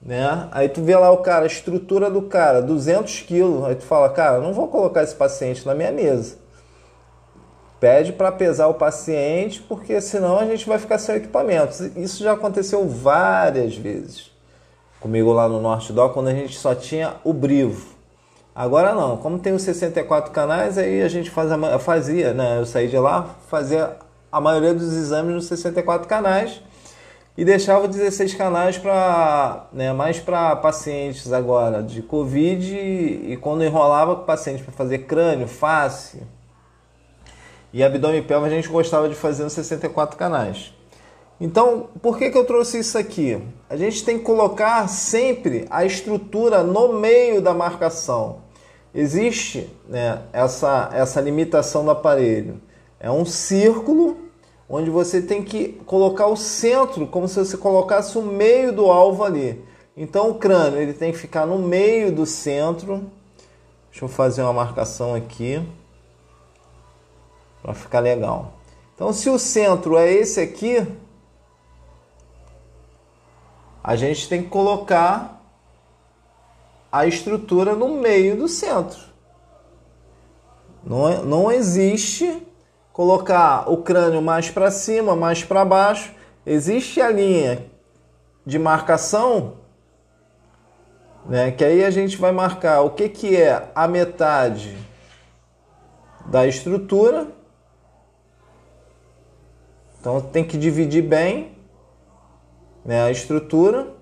né? 0.00 0.48
Aí 0.52 0.68
tu 0.68 0.84
vê 0.84 0.94
lá 0.94 1.10
o 1.10 1.16
cara, 1.16 1.42
a 1.42 1.48
estrutura 1.48 2.08
do 2.08 2.22
cara, 2.22 2.62
200 2.62 3.22
quilos. 3.22 3.64
Aí 3.64 3.74
tu 3.74 3.82
fala, 3.82 4.08
cara, 4.08 4.38
não 4.38 4.52
vou 4.52 4.68
colocar 4.68 5.02
esse 5.02 5.16
paciente 5.16 5.66
na 5.66 5.74
minha 5.74 5.90
mesa. 5.90 6.36
Pede 7.80 8.12
para 8.12 8.30
pesar 8.30 8.68
o 8.68 8.74
paciente, 8.74 9.60
porque 9.62 10.00
senão 10.00 10.38
a 10.38 10.46
gente 10.46 10.64
vai 10.64 10.78
ficar 10.78 10.98
sem 10.98 11.16
equipamento. 11.16 11.74
Isso 11.96 12.22
já 12.22 12.34
aconteceu 12.34 12.86
várias 12.86 13.76
vezes 13.76 14.30
comigo 15.00 15.32
lá 15.32 15.48
no 15.48 15.60
Norte 15.60 15.92
Dó, 15.92 16.08
quando 16.10 16.28
a 16.28 16.34
gente 16.34 16.56
só 16.56 16.72
tinha 16.72 17.16
o 17.24 17.32
Brivo. 17.32 17.93
Agora 18.54 18.94
não, 18.94 19.16
como 19.16 19.38
tem 19.38 19.52
os 19.52 19.62
64 19.62 20.30
canais, 20.30 20.78
aí 20.78 21.02
a 21.02 21.08
gente 21.08 21.28
faz 21.28 21.50
a, 21.50 21.78
fazia, 21.78 22.32
né? 22.32 22.60
Eu 22.60 22.66
saí 22.66 22.86
de 22.86 22.96
lá, 22.96 23.34
fazia 23.48 23.96
a 24.30 24.40
maioria 24.40 24.72
dos 24.72 24.92
exames 24.92 25.34
nos 25.34 25.46
64 25.46 26.06
canais 26.06 26.60
e 27.36 27.44
deixava 27.44 27.88
16 27.88 28.34
canais 28.34 28.78
para 28.78 29.66
né, 29.72 29.92
mais 29.92 30.20
para 30.20 30.54
pacientes 30.54 31.32
agora 31.32 31.82
de 31.82 32.00
Covid 32.00 32.76
e, 32.76 33.36
quando 33.40 33.64
enrolava 33.64 34.14
com 34.14 34.24
pacientes 34.24 34.64
para 34.64 34.72
fazer 34.72 34.98
crânio, 34.98 35.48
face 35.48 36.22
e 37.72 37.82
abdômen 37.82 38.18
e 38.18 38.22
pelve, 38.22 38.46
a 38.46 38.50
gente 38.50 38.68
gostava 38.68 39.08
de 39.08 39.16
fazer 39.16 39.42
nos 39.42 39.52
64 39.52 40.16
canais. 40.16 40.72
Então, 41.40 41.88
por 42.00 42.16
que, 42.16 42.30
que 42.30 42.38
eu 42.38 42.44
trouxe 42.44 42.78
isso 42.78 42.96
aqui? 42.96 43.42
A 43.68 43.76
gente 43.76 44.04
tem 44.04 44.18
que 44.18 44.24
colocar 44.24 44.88
sempre 44.88 45.66
a 45.68 45.84
estrutura 45.84 46.62
no 46.62 46.92
meio 46.92 47.42
da 47.42 47.52
marcação. 47.52 48.43
Existe 48.94 49.68
né, 49.88 50.22
essa, 50.32 50.88
essa 50.92 51.20
limitação 51.20 51.84
do 51.84 51.90
aparelho. 51.90 52.60
É 53.00 53.10
um 53.10 53.24
círculo 53.24 54.16
onde 54.68 54.88
você 54.88 55.20
tem 55.20 55.42
que 55.42 55.72
colocar 55.84 56.28
o 56.28 56.36
centro, 56.36 57.06
como 57.06 57.26
se 57.26 57.38
você 57.38 57.56
colocasse 57.56 58.16
o 58.16 58.22
meio 58.22 58.72
do 58.72 58.86
alvo 58.86 59.24
ali. 59.24 59.62
Então 59.96 60.30
o 60.30 60.34
crânio 60.36 60.80
ele 60.80 60.92
tem 60.92 61.12
que 61.12 61.18
ficar 61.18 61.44
no 61.44 61.58
meio 61.58 62.12
do 62.12 62.24
centro. 62.24 63.10
Deixa 63.90 64.04
eu 64.04 64.08
fazer 64.08 64.42
uma 64.42 64.52
marcação 64.52 65.14
aqui 65.14 65.60
para 67.62 67.74
ficar 67.74 68.00
legal. 68.00 68.54
Então 68.94 69.12
se 69.12 69.28
o 69.28 69.38
centro 69.38 69.96
é 69.96 70.10
esse 70.12 70.40
aqui, 70.40 70.86
a 73.82 73.96
gente 73.96 74.28
tem 74.28 74.42
que 74.42 74.48
colocar 74.48 75.43
a 76.94 77.06
estrutura 77.06 77.74
no 77.74 78.00
meio 78.00 78.36
do 78.36 78.46
centro. 78.46 79.00
Não, 80.84 81.08
é, 81.08 81.20
não 81.24 81.50
existe 81.50 82.40
colocar 82.92 83.68
o 83.68 83.78
crânio 83.78 84.22
mais 84.22 84.48
para 84.48 84.70
cima, 84.70 85.16
mais 85.16 85.42
para 85.42 85.64
baixo. 85.64 86.12
Existe 86.46 87.00
a 87.00 87.10
linha 87.10 87.66
de 88.46 88.60
marcação, 88.60 89.54
né, 91.26 91.50
que 91.50 91.64
aí 91.64 91.84
a 91.84 91.90
gente 91.90 92.16
vai 92.16 92.30
marcar 92.30 92.82
o 92.82 92.90
que, 92.90 93.08
que 93.08 93.36
é 93.36 93.72
a 93.74 93.88
metade 93.88 94.78
da 96.26 96.46
estrutura. 96.46 97.26
Então 99.98 100.20
tem 100.20 100.44
que 100.44 100.56
dividir 100.56 101.02
bem 101.02 101.58
né, 102.84 103.02
a 103.02 103.10
estrutura. 103.10 103.93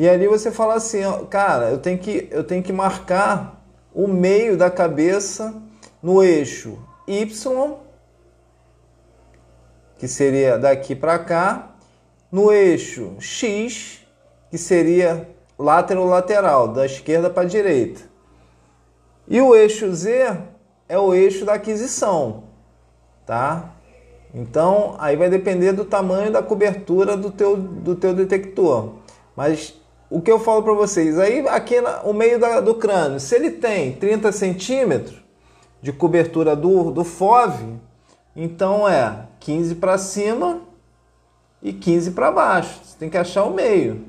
E 0.00 0.08
ali 0.08 0.26
você 0.26 0.50
fala 0.50 0.76
assim, 0.76 1.04
ó, 1.04 1.26
cara, 1.26 1.68
eu 1.68 1.76
tenho 1.76 1.98
que 1.98 2.26
eu 2.30 2.42
tenho 2.42 2.62
que 2.62 2.72
marcar 2.72 3.62
o 3.94 4.08
meio 4.08 4.56
da 4.56 4.70
cabeça 4.70 5.54
no 6.02 6.22
eixo 6.22 6.78
Y, 7.06 7.76
que 9.98 10.08
seria 10.08 10.56
daqui 10.56 10.96
para 10.96 11.18
cá, 11.18 11.74
no 12.32 12.50
eixo 12.50 13.14
X, 13.20 14.00
que 14.50 14.56
seria 14.56 15.28
lateral-lateral, 15.58 16.68
da 16.68 16.86
esquerda 16.86 17.28
para 17.28 17.42
a 17.42 17.46
direita. 17.46 18.00
E 19.28 19.38
o 19.38 19.54
eixo 19.54 19.94
Z 19.94 20.34
é 20.88 20.98
o 20.98 21.12
eixo 21.12 21.44
da 21.44 21.52
aquisição, 21.52 22.44
tá? 23.26 23.74
Então, 24.32 24.96
aí 24.98 25.14
vai 25.14 25.28
depender 25.28 25.72
do 25.72 25.84
tamanho 25.84 26.32
da 26.32 26.42
cobertura 26.42 27.18
do 27.18 27.30
teu, 27.30 27.54
do 27.54 27.94
teu 27.94 28.14
detector. 28.14 28.94
Mas 29.36 29.78
o 30.10 30.20
que 30.20 30.30
eu 30.30 30.40
falo 30.40 30.62
para 30.62 30.74
vocês, 30.74 31.18
aí 31.18 31.46
aqui 31.48 31.80
no 31.80 32.12
meio 32.12 32.38
da, 32.38 32.60
do 32.60 32.74
crânio, 32.74 33.20
se 33.20 33.36
ele 33.36 33.52
tem 33.52 33.92
30 33.92 34.32
centímetros 34.32 35.16
de 35.80 35.92
cobertura 35.92 36.56
do, 36.56 36.90
do 36.90 37.04
FOV, 37.04 37.78
então 38.34 38.88
é 38.88 39.28
15 39.38 39.76
para 39.76 39.96
cima 39.96 40.62
e 41.62 41.72
15 41.72 42.10
para 42.10 42.32
baixo. 42.32 42.80
Você 42.82 42.98
tem 42.98 43.08
que 43.08 43.16
achar 43.16 43.44
o 43.44 43.54
meio. 43.54 44.04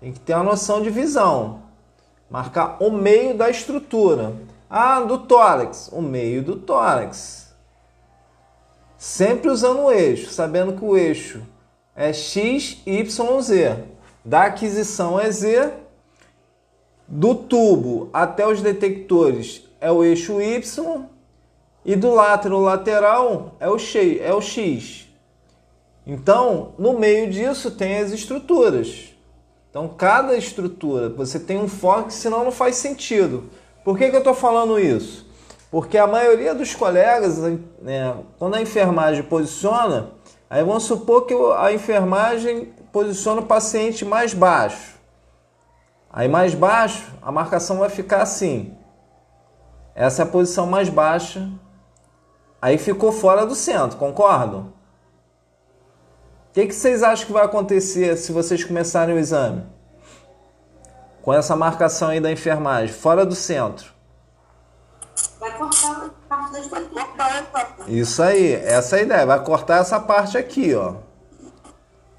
Tem 0.00 0.12
que 0.12 0.20
ter 0.20 0.34
uma 0.34 0.44
noção 0.44 0.82
de 0.82 0.90
visão. 0.90 1.62
Marcar 2.30 2.76
o 2.80 2.90
meio 2.90 3.36
da 3.36 3.48
estrutura. 3.48 4.34
Ah, 4.68 5.00
do 5.00 5.18
tórax. 5.18 5.88
O 5.92 6.02
meio 6.02 6.42
do 6.42 6.56
tórax. 6.56 7.54
Sempre 8.96 9.50
usando 9.50 9.82
o 9.82 9.92
eixo, 9.92 10.30
sabendo 10.30 10.72
que 10.72 10.84
o 10.84 10.96
eixo 10.96 11.42
é 11.94 12.12
X, 12.12 12.82
Y, 12.86 13.40
Z. 13.40 13.93
Da 14.24 14.44
aquisição 14.44 15.20
é 15.20 15.30
Z. 15.30 15.72
Do 17.06 17.34
tubo 17.34 18.08
até 18.12 18.46
os 18.46 18.62
detectores 18.62 19.68
é 19.80 19.90
o 19.90 20.02
eixo 20.02 20.40
Y. 20.40 21.04
E 21.84 21.94
do 21.94 22.14
lateral 22.14 22.60
lateral 22.60 23.56
é 23.60 23.68
o 23.68 23.78
X. 23.78 24.20
É 24.22 24.32
o 24.32 24.40
X. 24.40 25.06
Então, 26.06 26.72
no 26.78 26.98
meio 26.98 27.30
disso 27.30 27.70
tem 27.70 27.98
as 27.98 28.12
estruturas. 28.12 29.14
Então, 29.70 29.88
cada 29.88 30.36
estrutura, 30.36 31.08
você 31.08 31.38
tem 31.38 31.58
um 31.58 31.68
foco, 31.68 32.10
senão 32.10 32.44
não 32.44 32.52
faz 32.52 32.76
sentido. 32.76 33.44
Por 33.82 33.98
que, 33.98 34.08
que 34.08 34.14
eu 34.14 34.20
estou 34.20 34.34
falando 34.34 34.78
isso? 34.78 35.26
Porque 35.70 35.98
a 35.98 36.06
maioria 36.06 36.54
dos 36.54 36.74
colegas, 36.74 37.38
né, 37.82 38.14
quando 38.38 38.54
a 38.54 38.62
enfermagem 38.62 39.24
posiciona, 39.24 40.12
aí 40.48 40.62
vamos 40.62 40.84
supor 40.84 41.26
que 41.26 41.34
a 41.58 41.72
enfermagem 41.72 42.72
posiciona 42.94 43.42
o 43.42 43.46
paciente 43.46 44.04
mais 44.04 44.32
baixo. 44.32 44.94
Aí 46.08 46.28
mais 46.28 46.54
baixo, 46.54 47.12
a 47.20 47.30
marcação 47.30 47.80
vai 47.80 47.90
ficar 47.90 48.22
assim. 48.22 48.74
Essa 49.94 50.22
é 50.22 50.24
a 50.24 50.28
posição 50.28 50.66
mais 50.66 50.88
baixa. 50.88 51.50
Aí 52.62 52.78
ficou 52.78 53.12
fora 53.12 53.44
do 53.44 53.54
centro, 53.54 53.98
concordam? 53.98 54.72
que, 56.54 56.68
que 56.68 56.72
vocês 56.72 57.02
acham 57.02 57.26
que 57.26 57.32
vai 57.32 57.44
acontecer 57.44 58.16
se 58.16 58.30
vocês 58.30 58.62
começarem 58.62 59.12
o 59.12 59.18
exame? 59.18 59.66
Com 61.20 61.34
essa 61.34 61.56
marcação 61.56 62.10
aí 62.10 62.20
da 62.20 62.30
enfermagem, 62.30 62.94
fora 62.94 63.26
do 63.26 63.34
centro. 63.34 63.92
Vai 65.40 65.58
cortar 65.58 66.10
parte 66.28 66.52
das 66.52 66.66
cortar. 66.68 67.88
Isso 67.88 68.22
aí, 68.22 68.52
essa 68.52 68.96
é 68.96 69.00
a 69.00 69.02
ideia. 69.02 69.26
Vai 69.26 69.42
cortar 69.42 69.80
essa 69.80 69.98
parte 69.98 70.38
aqui, 70.38 70.76
ó. 70.76 70.94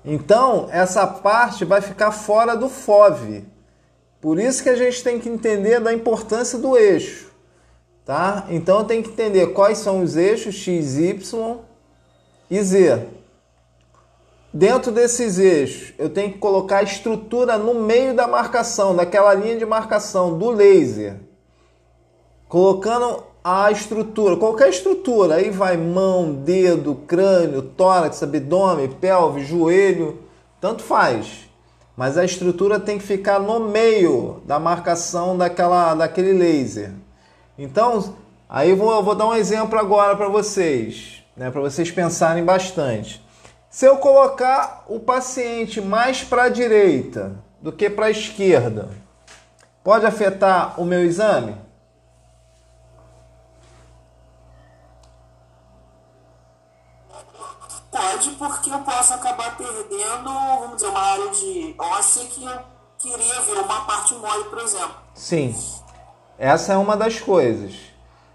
Então, 0.05 0.67
essa 0.71 1.07
parte 1.07 1.65
vai 1.65 1.81
ficar 1.81 2.11
fora 2.11 2.55
do 2.55 2.69
FOV. 2.69 3.43
Por 4.21 4.39
isso 4.39 4.61
que 4.61 4.69
a 4.69 4.75
gente 4.75 5.03
tem 5.03 5.19
que 5.19 5.27
entender 5.27 5.79
da 5.79 5.91
importância 5.91 6.59
do 6.59 6.77
eixo. 6.77 7.31
Tá? 8.05 8.45
Então, 8.49 8.85
tenho 8.85 9.01
que 9.01 9.09
entender 9.09 9.47
quais 9.47 9.79
são 9.79 10.01
os 10.01 10.15
eixos 10.15 10.53
X, 10.53 10.97
Y 10.97 11.57
e 12.51 12.61
Z. 12.61 13.07
Dentro 14.53 14.91
desses 14.91 15.39
eixos, 15.39 15.93
eu 15.97 16.09
tenho 16.09 16.31
que 16.31 16.37
colocar 16.37 16.77
a 16.77 16.83
estrutura 16.83 17.57
no 17.57 17.73
meio 17.73 18.13
da 18.13 18.27
marcação, 18.27 18.95
daquela 18.95 19.33
linha 19.33 19.57
de 19.57 19.65
marcação 19.65 20.37
do 20.37 20.51
laser. 20.51 21.17
Colocando 22.47 23.23
a 23.47 23.69
estrutura, 23.69 24.35
qualquer 24.37 24.69
estrutura, 24.69 25.35
aí 25.35 25.51
vai 25.51 25.77
mão, 25.77 26.33
dedo, 26.33 26.95
crânio, 27.05 27.61
tórax, 27.61 28.23
abdômen, 28.23 28.89
pelve, 28.89 29.45
joelho, 29.45 30.17
tanto 30.59 30.81
faz. 30.81 31.47
Mas 31.95 32.17
a 32.17 32.25
estrutura 32.25 32.79
tem 32.79 32.97
que 32.97 33.03
ficar 33.03 33.39
no 33.39 33.59
meio 33.59 34.41
da 34.47 34.57
marcação 34.57 35.37
daquela, 35.37 35.93
daquele 35.93 36.33
laser. 36.33 36.91
Então, 37.55 38.15
aí 38.49 38.71
eu 38.71 38.77
vou, 38.77 38.91
eu 38.91 39.03
vou 39.03 39.13
dar 39.13 39.27
um 39.27 39.35
exemplo 39.35 39.77
agora 39.77 40.15
para 40.15 40.27
vocês, 40.27 41.23
né, 41.37 41.51
para 41.51 41.61
vocês 41.61 41.91
pensarem 41.91 42.43
bastante. 42.43 43.23
Se 43.69 43.85
eu 43.85 43.97
colocar 43.97 44.85
o 44.87 44.99
paciente 44.99 45.79
mais 45.79 46.23
para 46.23 46.45
a 46.45 46.49
direita 46.49 47.33
do 47.61 47.71
que 47.71 47.91
para 47.91 48.07
a 48.07 48.11
esquerda, 48.11 48.89
pode 49.83 50.03
afetar 50.03 50.81
o 50.81 50.83
meu 50.83 51.03
exame? 51.05 51.64
Pode, 57.95 58.31
porque 58.31 58.69
eu 58.69 58.79
posso 58.79 59.13
acabar 59.13 59.55
perdendo, 59.55 60.25
vamos 60.25 60.75
dizer, 60.75 60.87
uma 60.87 60.99
área 60.99 61.29
de 61.29 61.73
óssea 61.79 62.25
que 62.25 62.43
eu 62.43 62.59
queria 62.97 63.41
ver, 63.41 63.57
uma 63.57 63.85
parte 63.85 64.13
mole, 64.15 64.43
por 64.49 64.59
exemplo. 64.59 64.95
Sim, 65.13 65.55
essa 66.37 66.73
é 66.73 66.77
uma 66.77 66.97
das 66.97 67.21
coisas. 67.21 67.73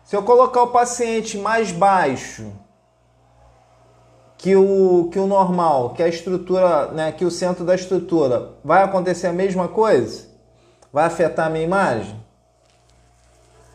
Se 0.03 0.16
eu 0.16 0.23
colocar 0.23 0.62
o 0.62 0.68
paciente 0.68 1.37
mais 1.37 1.70
baixo 1.73 2.51
que 4.38 4.57
o, 4.57 5.11
que 5.12 5.18
o 5.18 5.27
normal, 5.27 5.90
que 5.90 6.03
a 6.03 6.09
estrutura, 6.09 6.87
né, 6.92 7.12
que 7.12 7.27
o 7.27 7.31
centro 7.31 7.62
da 7.62 7.75
estrutura, 7.75 8.55
vai 8.64 8.83
acontecer 8.83 9.27
a 9.27 9.33
mesma 9.33 9.68
coisa? 9.68 10.27
Vai 10.90 11.05
afetar 11.05 11.49
a 11.49 11.51
minha 11.51 11.64
imagem? 11.64 12.18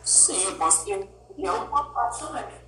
Sim, 0.02 0.46
eu 0.46 0.56
posso 0.56 0.84
ter 0.84 1.08
uma 1.38 1.84
parte 1.92 2.18
também. 2.18 2.65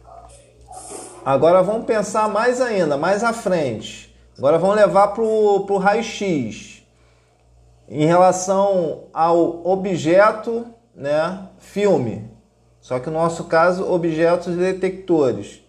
Agora 1.25 1.63
vamos 1.63 1.85
pensar 1.85 2.29
mais 2.29 2.61
ainda, 2.61 2.97
mais 2.97 3.23
à 3.23 3.33
frente. 3.33 4.17
Agora 4.37 4.59
vamos 4.59 4.77
levar 4.77 5.09
para 5.09 5.23
o 5.23 5.79
raio-x. 5.79 6.83
Em 7.89 8.07
relação 8.07 9.05
ao 9.13 9.67
objeto, 9.67 10.67
né, 10.95 11.49
filme. 11.59 12.31
Só 12.81 12.99
que 12.99 13.11
no 13.11 13.19
nosso 13.19 13.45
caso, 13.45 13.91
objetos 13.91 14.57
detectores. 14.57 15.61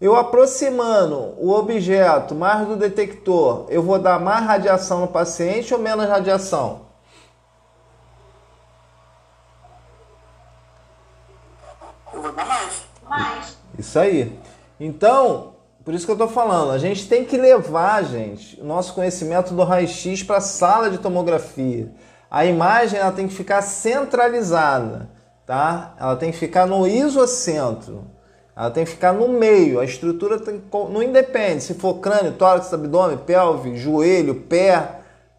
Eu 0.00 0.16
aproximando 0.16 1.34
o 1.38 1.50
objeto 1.50 2.34
mais 2.34 2.66
do 2.66 2.76
detector, 2.76 3.66
eu 3.68 3.82
vou 3.82 3.98
dar 3.98 4.18
mais 4.18 4.44
radiação 4.44 5.02
no 5.02 5.08
paciente 5.08 5.72
ou 5.72 5.78
menos 5.78 6.08
radiação? 6.08 6.86
Eu 12.12 12.22
vou 12.22 12.32
dar 12.32 12.46
mais. 12.46 12.82
Mais. 13.08 13.58
Isso 13.78 13.98
aí. 13.98 14.40
Então, 14.84 15.54
por 15.84 15.94
isso 15.94 16.04
que 16.04 16.10
eu 16.10 16.16
estou 16.16 16.26
falando, 16.26 16.72
a 16.72 16.78
gente 16.78 17.08
tem 17.08 17.24
que 17.24 17.36
levar, 17.36 18.02
gente, 18.02 18.60
o 18.60 18.64
nosso 18.64 18.92
conhecimento 18.94 19.54
do 19.54 19.62
raio-x 19.62 20.24
para 20.24 20.38
a 20.38 20.40
sala 20.40 20.90
de 20.90 20.98
tomografia. 20.98 21.88
A 22.28 22.44
imagem 22.44 22.98
ela 22.98 23.12
tem 23.12 23.28
que 23.28 23.34
ficar 23.34 23.62
centralizada, 23.62 25.08
tá? 25.46 25.94
Ela 26.00 26.16
tem 26.16 26.32
que 26.32 26.36
ficar 26.36 26.66
no 26.66 26.84
isocentro. 26.84 28.06
Ela 28.56 28.72
tem 28.72 28.84
que 28.84 28.90
ficar 28.90 29.12
no 29.12 29.28
meio. 29.28 29.78
A 29.78 29.84
estrutura 29.84 30.40
tem, 30.40 30.60
não 30.90 31.00
independe 31.00 31.62
se 31.62 31.74
for 31.74 32.00
crânio, 32.00 32.32
tórax, 32.32 32.74
abdômen, 32.74 33.18
pelve, 33.18 33.76
joelho, 33.76 34.34
pé, 34.34 34.96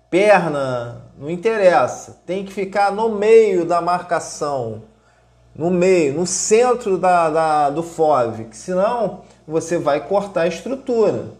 perna, 0.10 1.02
não 1.20 1.30
interessa. 1.30 2.18
Tem 2.26 2.46
que 2.46 2.54
ficar 2.54 2.94
no 2.94 3.10
meio 3.10 3.66
da 3.66 3.82
marcação, 3.82 4.84
no 5.54 5.70
meio, 5.70 6.14
no 6.14 6.26
centro 6.26 6.98
da, 6.98 7.30
da 7.30 7.70
do 7.70 7.84
FOV, 7.84 8.46
que 8.46 8.58
senão 8.58 9.22
você 9.48 9.78
vai 9.78 10.08
cortar 10.08 10.42
a 10.42 10.48
estrutura. 10.48 11.32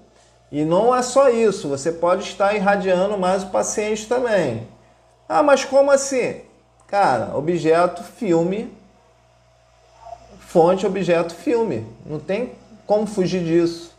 E 0.52 0.64
não 0.64 0.96
é 0.96 1.02
só 1.02 1.30
isso, 1.30 1.68
você 1.68 1.92
pode 1.92 2.24
estar 2.24 2.54
irradiando 2.54 3.18
mais 3.18 3.44
o 3.44 3.48
paciente 3.48 4.08
também. 4.08 4.68
Ah, 5.28 5.42
mas 5.42 5.66
como 5.66 5.90
assim? 5.90 6.42
Cara, 6.88 7.36
objeto, 7.36 8.04
filme, 8.04 8.72
fonte, 10.40 10.86
objeto, 10.86 11.34
filme. 11.34 11.88
Não 12.06 12.20
tem 12.20 12.54
como 12.86 13.08
fugir 13.08 13.44
disso. 13.44 13.92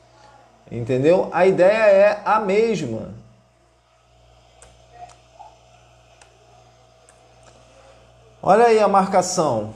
Entendeu? 0.71 1.29
A 1.33 1.45
ideia 1.47 1.91
é 1.91 2.23
a 2.25 2.39
mesma. 2.39 3.13
Olha 8.41 8.67
aí 8.67 8.79
a 8.79 8.87
marcação. 8.87 9.75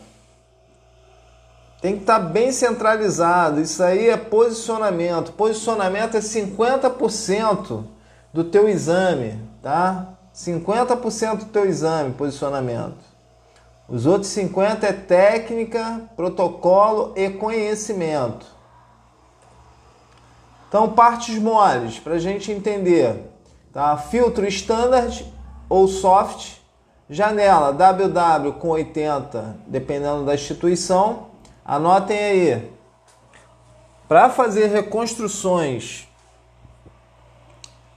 Tem 1.89 1.97
que 1.97 2.03
estar 2.03 2.19
bem 2.19 2.53
centralizado. 2.53 3.63
Isso 3.63 3.83
aí 3.83 4.11
é 4.11 4.17
posicionamento. 4.19 5.33
Posicionamento 5.33 6.19
é 6.19 6.21
50% 6.21 7.83
do 8.31 8.45
teu 8.45 8.69
exame, 8.69 9.41
tá? 9.63 10.09
50% 10.35 11.39
do 11.39 11.45
teu 11.47 11.65
exame, 11.65 12.13
posicionamento. 12.13 12.99
Os 13.89 14.05
outros 14.05 14.31
50 14.33 14.87
é 14.87 14.93
técnica, 14.93 16.03
protocolo 16.15 17.15
e 17.17 17.31
conhecimento. 17.31 18.45
Então, 20.69 20.91
partes 20.91 21.39
moles, 21.39 21.99
para 21.99 22.17
a 22.17 22.19
gente 22.19 22.53
entender. 22.53 23.33
Tá? 23.73 23.97
Filtro 23.97 24.47
standard 24.47 25.25
ou 25.71 25.89
soft, 25.89 26.57
janela 27.09 27.73
WW 27.73 28.53
com 28.59 28.69
80, 28.69 29.57
dependendo 29.67 30.27
da 30.27 30.35
instituição. 30.35 31.28
Anotem 31.69 32.19
aí. 32.19 32.73
Para 34.09 34.31
fazer 34.31 34.69
reconstruções 34.69 36.09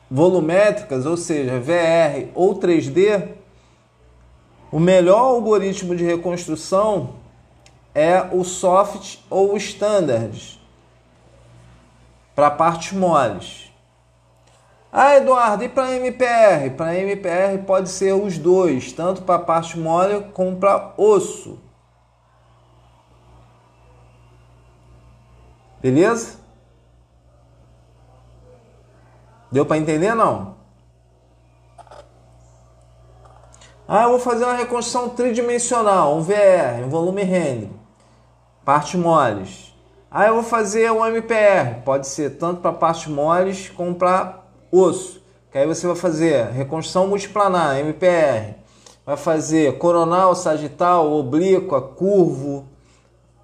volumétricas, 0.09 1.05
ou 1.05 1.15
seja, 1.15 1.57
VR 1.57 2.27
ou 2.35 2.59
3D, 2.59 3.29
o 4.69 4.77
melhor 4.77 5.19
algoritmo 5.19 5.95
de 5.95 6.03
reconstrução 6.03 7.15
é 7.95 8.21
o 8.33 8.43
soft 8.43 9.19
ou 9.29 9.53
o 9.53 9.57
standard 9.57 10.59
para 12.35 12.51
partes 12.51 12.91
moles. 12.91 13.71
Ah, 14.91 15.15
Eduardo, 15.15 15.63
e 15.63 15.69
para 15.69 15.95
MPR? 15.95 16.71
Para 16.75 16.99
MPR 16.99 17.59
pode 17.65 17.87
ser 17.87 18.11
os 18.11 18.37
dois, 18.37 18.91
tanto 18.91 19.21
para 19.21 19.39
parte 19.39 19.79
mole 19.79 20.25
como 20.33 20.57
para 20.57 20.93
osso. 20.97 21.70
Beleza? 25.81 26.39
Deu 29.51 29.65
para 29.65 29.77
entender 29.77 30.13
não? 30.15 30.55
Ah, 33.87 34.03
eu 34.03 34.11
vou 34.11 34.19
fazer 34.19 34.45
uma 34.45 34.53
reconstrução 34.53 35.09
tridimensional, 35.09 36.15
um 36.15 36.21
VR, 36.21 36.85
um 36.85 36.89
volume 36.89 37.23
render, 37.23 37.69
partes 38.63 38.95
moles. 38.95 39.75
Ah, 40.09 40.27
eu 40.27 40.35
vou 40.35 40.43
fazer 40.43 40.89
um 40.91 41.05
MPR, 41.05 41.81
pode 41.83 42.07
ser 42.07 42.37
tanto 42.37 42.61
para 42.61 42.71
partes 42.71 43.07
moles 43.07 43.69
como 43.69 43.95
para 43.95 44.43
osso. 44.71 45.21
Que 45.51 45.57
aí 45.57 45.67
você 45.67 45.85
vai 45.85 45.95
fazer 45.97 46.45
reconstrução 46.51 47.07
multiplanar, 47.07 47.79
MPR. 47.79 48.55
Vai 49.05 49.17
fazer 49.17 49.77
coronal, 49.77 50.33
sagital, 50.35 51.11
oblíqua, 51.11 51.81
curvo. 51.81 52.70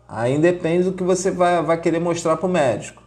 Aí 0.08 0.38
depende 0.38 0.86
do 0.86 0.94
que 0.94 1.04
você 1.04 1.30
vai, 1.30 1.62
vai 1.62 1.80
querer 1.80 2.00
mostrar 2.00 2.38
para 2.38 2.46
o 2.46 2.50
médico. 2.50 3.04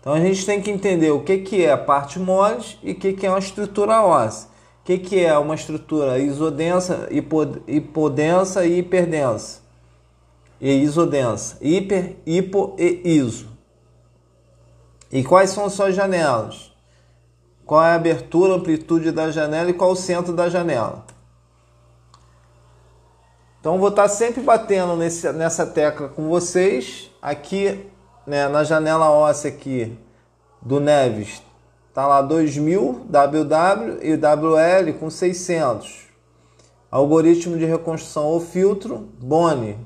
Então 0.00 0.12
a 0.12 0.20
gente 0.20 0.44
tem 0.44 0.60
que 0.60 0.70
entender 0.70 1.10
o 1.10 1.20
que, 1.20 1.38
que 1.38 1.64
é 1.64 1.72
a 1.72 1.78
parte 1.78 2.18
moles 2.18 2.78
e 2.82 2.92
o 2.92 2.94
que, 2.94 3.12
que 3.12 3.26
é 3.26 3.30
uma 3.30 3.38
estrutura 3.38 4.02
óssea. 4.02 4.48
O 4.82 4.84
que, 4.84 4.98
que 4.98 5.24
é 5.24 5.36
uma 5.36 5.54
estrutura 5.54 6.18
isodensa, 6.18 7.08
hipodensa 7.66 8.64
e 8.64 8.78
hiperdensa? 8.78 9.60
E 10.60 10.70
isodensa. 10.70 11.58
Hiper, 11.60 12.16
hipo 12.26 12.74
e 12.78 13.02
iso. 13.04 13.48
E 15.12 15.22
quais 15.22 15.50
são 15.50 15.68
suas 15.68 15.94
janelas? 15.94 16.70
Qual 17.66 17.82
é 17.82 17.92
a 17.92 17.94
abertura, 17.94 18.54
amplitude 18.54 19.12
da 19.12 19.30
janela 19.30 19.70
e 19.70 19.74
qual 19.74 19.92
o 19.92 19.96
centro 19.96 20.32
da 20.32 20.48
janela? 20.48 21.04
Então 23.60 23.78
vou 23.78 23.90
estar 23.90 24.08
sempre 24.08 24.40
batendo 24.40 24.96
nesse, 24.96 25.30
nessa 25.32 25.66
tecla 25.66 26.08
com 26.08 26.28
vocês. 26.28 27.10
Aqui 27.20 27.86
né, 28.26 28.48
na 28.48 28.64
janela 28.64 29.10
óssea 29.10 29.50
aqui 29.50 29.96
do 30.62 30.80
Neves 30.80 31.42
Tá 31.92 32.06
lá 32.06 32.22
2000 32.22 33.06
WW 33.08 33.98
e 34.00 34.16
WL 34.16 34.98
com 34.98 35.10
600. 35.10 36.08
Algoritmo 36.90 37.58
de 37.58 37.64
reconstrução 37.64 38.26
ou 38.26 38.40
filtro 38.40 39.08
Boni. 39.20 39.76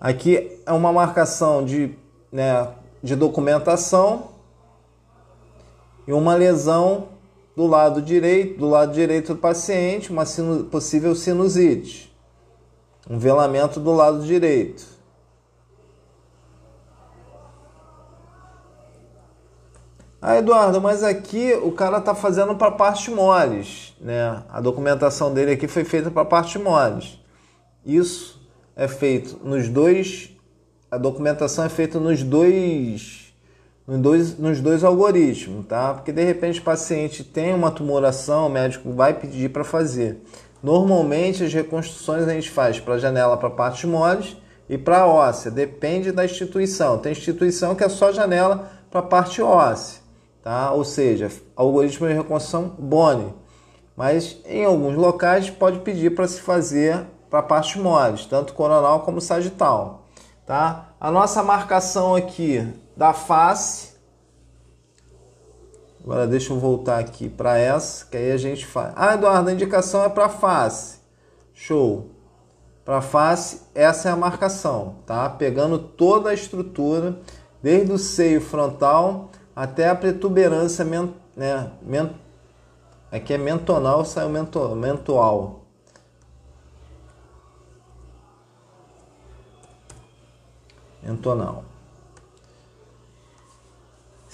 Aqui 0.00 0.60
é 0.64 0.72
uma 0.72 0.92
marcação 0.92 1.64
de, 1.64 1.94
né, 2.32 2.68
de 3.02 3.14
documentação 3.14 4.30
e 6.06 6.12
uma 6.12 6.34
lesão 6.34 7.08
do 7.56 7.66
lado 7.66 8.02
direito, 8.02 8.58
do 8.58 8.68
lado 8.68 8.92
direito 8.92 9.34
do 9.34 9.40
paciente, 9.40 10.10
uma 10.10 10.24
possível 10.70 11.14
sinusite. 11.14 12.12
Um 13.08 13.18
velamento 13.18 13.78
do 13.78 13.92
lado 13.92 14.24
direito. 14.24 14.94
Ah, 20.26 20.38
Eduardo, 20.38 20.80
mas 20.80 21.02
aqui 21.02 21.52
o 21.52 21.70
cara 21.70 21.98
está 21.98 22.14
fazendo 22.14 22.56
para 22.56 22.70
partes 22.70 23.08
moles, 23.14 23.92
né? 24.00 24.42
A 24.48 24.58
documentação 24.58 25.34
dele 25.34 25.52
aqui 25.52 25.68
foi 25.68 25.84
feita 25.84 26.10
para 26.10 26.24
partes 26.24 26.60
moles. 26.62 27.18
Isso 27.84 28.40
é 28.74 28.88
feito 28.88 29.38
nos 29.44 29.68
dois, 29.68 30.30
a 30.90 30.96
documentação 30.96 31.66
é 31.66 31.68
feita 31.68 32.00
nos 32.00 32.22
dois, 32.22 33.23
nos 33.86 34.00
dois, 34.00 34.38
nos 34.38 34.60
dois 34.60 34.82
algoritmos, 34.82 35.66
tá? 35.66 35.94
Porque 35.94 36.12
de 36.12 36.24
repente 36.24 36.60
o 36.60 36.64
paciente 36.64 37.22
tem 37.22 37.54
uma 37.54 37.70
tumoração, 37.70 38.46
o 38.46 38.50
médico 38.50 38.92
vai 38.92 39.14
pedir 39.14 39.50
para 39.50 39.64
fazer. 39.64 40.22
Normalmente 40.62 41.44
as 41.44 41.52
reconstruções 41.52 42.26
a 42.26 42.32
gente 42.32 42.50
faz 42.50 42.80
para 42.80 42.98
janela 42.98 43.36
para 43.36 43.50
partes 43.50 43.84
moles 43.84 44.36
e 44.68 44.78
para 44.78 45.06
óssea, 45.06 45.50
depende 45.50 46.10
da 46.10 46.24
instituição. 46.24 46.98
Tem 46.98 47.12
instituição 47.12 47.74
que 47.74 47.84
é 47.84 47.88
só 47.88 48.10
janela 48.10 48.70
para 48.90 49.02
parte 49.02 49.42
óssea 49.42 50.04
tá? 50.44 50.70
ou 50.70 50.84
seja, 50.84 51.32
algoritmo 51.56 52.06
de 52.06 52.12
reconstrução 52.12 52.74
Boni. 52.78 53.34
Mas 53.96 54.38
em 54.44 54.64
alguns 54.64 54.94
locais 54.94 55.48
pode 55.48 55.78
pedir 55.78 56.14
para 56.14 56.28
se 56.28 56.40
fazer 56.40 57.06
para 57.30 57.42
partes 57.42 57.76
moles, 57.76 58.26
tanto 58.26 58.52
coronal 58.52 59.00
como 59.00 59.20
sagital. 59.20 60.04
Tá? 60.44 60.90
A 61.00 61.10
nossa 61.10 61.42
marcação 61.42 62.14
aqui 62.14 62.68
da 62.96 63.12
face. 63.12 63.94
Agora 66.02 66.26
deixa 66.26 66.52
eu 66.52 66.58
voltar 66.58 66.98
aqui 66.98 67.28
para 67.28 67.58
essa, 67.58 68.04
que 68.06 68.16
aí 68.16 68.30
a 68.30 68.36
gente 68.36 68.66
faz. 68.66 68.92
Ah, 68.94 69.14
Eduardo, 69.14 69.48
a 69.48 69.52
indicação 69.52 70.04
é 70.04 70.08
para 70.08 70.28
face. 70.28 70.98
Show. 71.54 72.10
Para 72.84 73.00
face, 73.00 73.62
essa 73.74 74.10
é 74.10 74.12
a 74.12 74.16
marcação, 74.16 74.96
tá? 75.06 75.30
Pegando 75.30 75.78
toda 75.78 76.28
a 76.28 76.34
estrutura, 76.34 77.18
desde 77.62 77.90
o 77.92 77.98
seio 77.98 78.42
frontal 78.42 79.30
até 79.56 79.88
a 79.88 79.94
protuberância 79.94 80.84
men, 80.84 81.14
né, 81.34 81.70
men, 81.80 82.10
aqui 83.10 83.32
é 83.32 83.38
mentonal, 83.38 84.04
saiu 84.04 84.28
mento, 84.28 84.76
mentual. 84.76 85.60
Mentonal. 91.02 91.64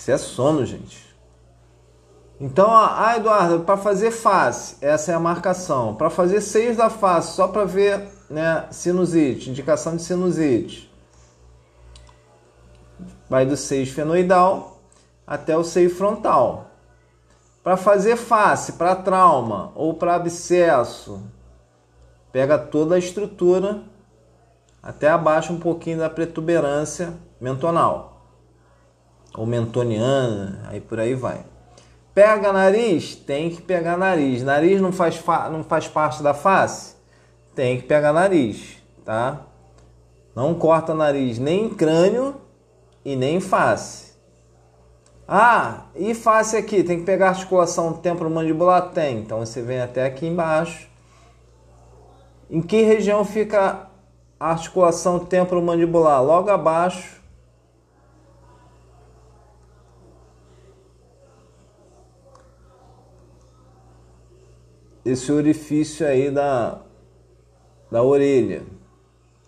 Isso 0.00 0.10
é 0.10 0.16
sono, 0.16 0.64
gente. 0.64 1.14
Então, 2.40 2.74
ah, 2.74 3.12
Eduardo, 3.18 3.64
para 3.64 3.76
fazer 3.76 4.10
face, 4.10 4.78
essa 4.80 5.12
é 5.12 5.14
a 5.14 5.20
marcação. 5.20 5.94
Para 5.94 6.08
fazer 6.08 6.40
seios 6.40 6.78
da 6.78 6.88
face, 6.88 7.34
só 7.34 7.46
para 7.46 7.66
ver 7.66 8.08
né, 8.30 8.66
sinusite, 8.70 9.50
indicação 9.50 9.96
de 9.96 10.02
sinusite. 10.02 10.90
Vai 13.28 13.44
do 13.44 13.58
seio 13.58 13.82
esfenoidal 13.82 14.80
até 15.26 15.54
o 15.54 15.62
seio 15.62 15.94
frontal. 15.94 16.70
Para 17.62 17.76
fazer 17.76 18.16
face, 18.16 18.72
para 18.72 18.96
trauma 18.96 19.70
ou 19.74 19.92
para 19.92 20.14
abscesso, 20.14 21.22
pega 22.32 22.56
toda 22.56 22.94
a 22.94 22.98
estrutura 22.98 23.82
até 24.82 25.10
abaixo 25.10 25.52
um 25.52 25.60
pouquinho 25.60 25.98
da 25.98 26.08
protuberância 26.08 27.12
mentonal 27.38 28.19
ou 29.36 29.46
mentoniana, 29.46 30.62
aí 30.68 30.80
por 30.80 30.98
aí 30.98 31.14
vai. 31.14 31.44
Pega 32.14 32.52
nariz, 32.52 33.14
tem 33.14 33.50
que 33.50 33.62
pegar 33.62 33.96
nariz. 33.96 34.42
Nariz 34.42 34.80
não 34.80 34.92
faz, 34.92 35.22
não 35.50 35.62
faz 35.62 35.86
parte 35.86 36.22
da 36.22 36.34
face? 36.34 36.94
Tem 37.54 37.80
que 37.80 37.86
pegar 37.86 38.12
nariz, 38.12 38.78
tá? 39.04 39.42
Não 40.34 40.54
corta 40.54 40.94
nariz 40.94 41.38
nem 41.38 41.66
em 41.66 41.68
crânio 41.70 42.34
e 43.04 43.16
nem 43.16 43.36
em 43.36 43.40
face. 43.40 44.10
Ah, 45.26 45.84
e 45.94 46.12
face 46.12 46.56
aqui, 46.56 46.82
tem 46.82 46.98
que 46.98 47.04
pegar 47.04 47.28
articulação 47.28 47.92
temporomandibular? 47.92 48.90
Tem. 48.90 49.18
Então 49.18 49.38
você 49.38 49.62
vem 49.62 49.80
até 49.80 50.04
aqui 50.04 50.26
embaixo. 50.26 50.88
Em 52.50 52.60
que 52.60 52.82
região 52.82 53.24
fica 53.24 53.86
a 54.40 54.50
articulação 54.50 55.20
temporomandibular? 55.20 56.20
Logo 56.20 56.50
abaixo. 56.50 57.19
Esse 65.11 65.33
orifício 65.33 66.07
aí 66.07 66.31
da, 66.31 66.79
da 67.90 68.03
orelha. 68.03 68.62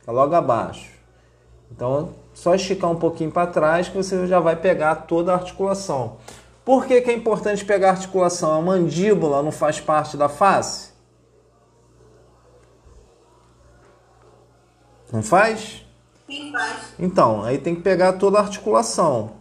Fica 0.01 0.11
logo 0.11 0.35
abaixo. 0.35 0.91
Então, 1.71 2.15
só 2.35 2.55
esticar 2.55 2.91
um 2.91 2.97
pouquinho 2.97 3.31
para 3.31 3.47
trás 3.47 3.89
que 3.89 3.97
você 3.97 4.27
já 4.27 4.41
vai 4.41 4.57
pegar 4.57 4.95
toda 4.95 5.33
a 5.33 5.37
articulação. 5.37 6.17
Por 6.65 6.87
que, 6.87 7.01
que 7.01 7.11
é 7.11 7.15
importante 7.15 7.65
pegar 7.65 7.89
a 7.89 7.93
articulação? 7.93 8.53
A 8.53 8.61
mandíbula 8.61 9.43
não 9.43 9.53
faz 9.53 9.81
parte 9.81 10.17
da 10.17 10.29
face? 10.29 10.91
Não 15.13 15.23
faz? 15.23 15.85
Faz? 16.51 16.95
Então, 16.99 17.45
aí 17.45 17.59
tem 17.59 17.75
que 17.75 17.83
pegar 17.83 18.15
toda 18.15 18.39
a 18.39 18.43
articulação. 18.43 19.35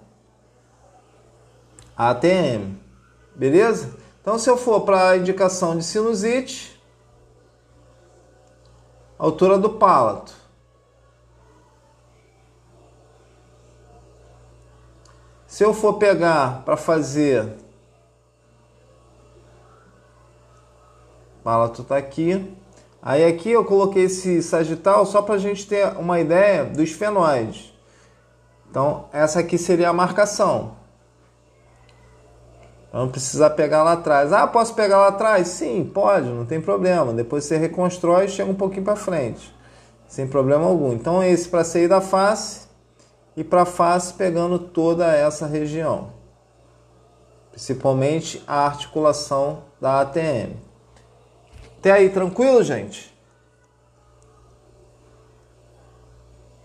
ATM. 1.96 2.76
Beleza? 3.36 4.01
Então, 4.22 4.38
se 4.38 4.50
eu 4.50 4.56
for 4.56 4.82
para 4.82 5.10
a 5.10 5.18
indicação 5.18 5.78
de 5.78 5.84
sinusite, 5.84 6.82
altura 9.18 9.58
do 9.58 9.70
palato. 9.72 10.34
Se 15.48 15.64
eu 15.64 15.74
for 15.74 15.96
pegar 15.96 16.64
para 16.64 16.78
fazer 16.78 17.58
palato 21.44 21.84
tá 21.84 21.98
aqui. 21.98 22.56
Aí 23.02 23.26
aqui 23.26 23.50
eu 23.50 23.66
coloquei 23.66 24.04
esse 24.04 24.44
sagital 24.44 25.06
só 25.06 25.22
para 25.22 25.36
a 25.36 25.40
gente 25.40 25.68
ter 25.68 25.88
uma 25.98 26.20
ideia 26.20 26.66
dos 26.66 26.92
fenóides. 26.92 27.74
Então 28.70 29.06
essa 29.12 29.40
aqui 29.40 29.58
seria 29.58 29.90
a 29.90 29.94
marcação. 29.94 30.76
Não 32.94 33.08
precisar 33.08 33.52
pegar 33.52 33.84
lá 33.84 33.94
atrás. 33.94 34.34
Ah, 34.34 34.46
posso 34.46 34.74
pegar 34.74 34.98
lá 34.98 35.08
atrás? 35.08 35.48
Sim, 35.48 35.90
pode, 35.94 36.28
não 36.28 36.46
tem 36.46 36.60
problema. 36.60 37.14
Depois 37.14 37.46
você 37.46 37.58
reconstrói 37.58 38.26
e 38.26 38.30
chega 38.30 38.52
um 38.52 38.56
pouquinho 38.56 38.84
para 38.84 38.96
frente. 38.96 39.54
Sem 40.08 40.28
problema 40.28 40.66
algum. 40.66 40.92
Então 40.92 41.24
esse 41.24 41.48
para 41.48 41.64
sair 41.64 41.88
da 41.88 42.02
face 42.02 42.68
e 43.36 43.44
para 43.44 43.66
face 43.66 44.14
pegando 44.14 44.60
toda 44.60 45.08
essa 45.16 45.48
região. 45.48 46.10
Principalmente 47.52 48.44
a 48.46 48.66
articulação 48.66 49.64
da 49.80 50.02
ATM. 50.02 50.56
Até 51.80 51.92
aí, 51.92 52.10
tranquilo, 52.10 52.62
gente? 52.64 53.12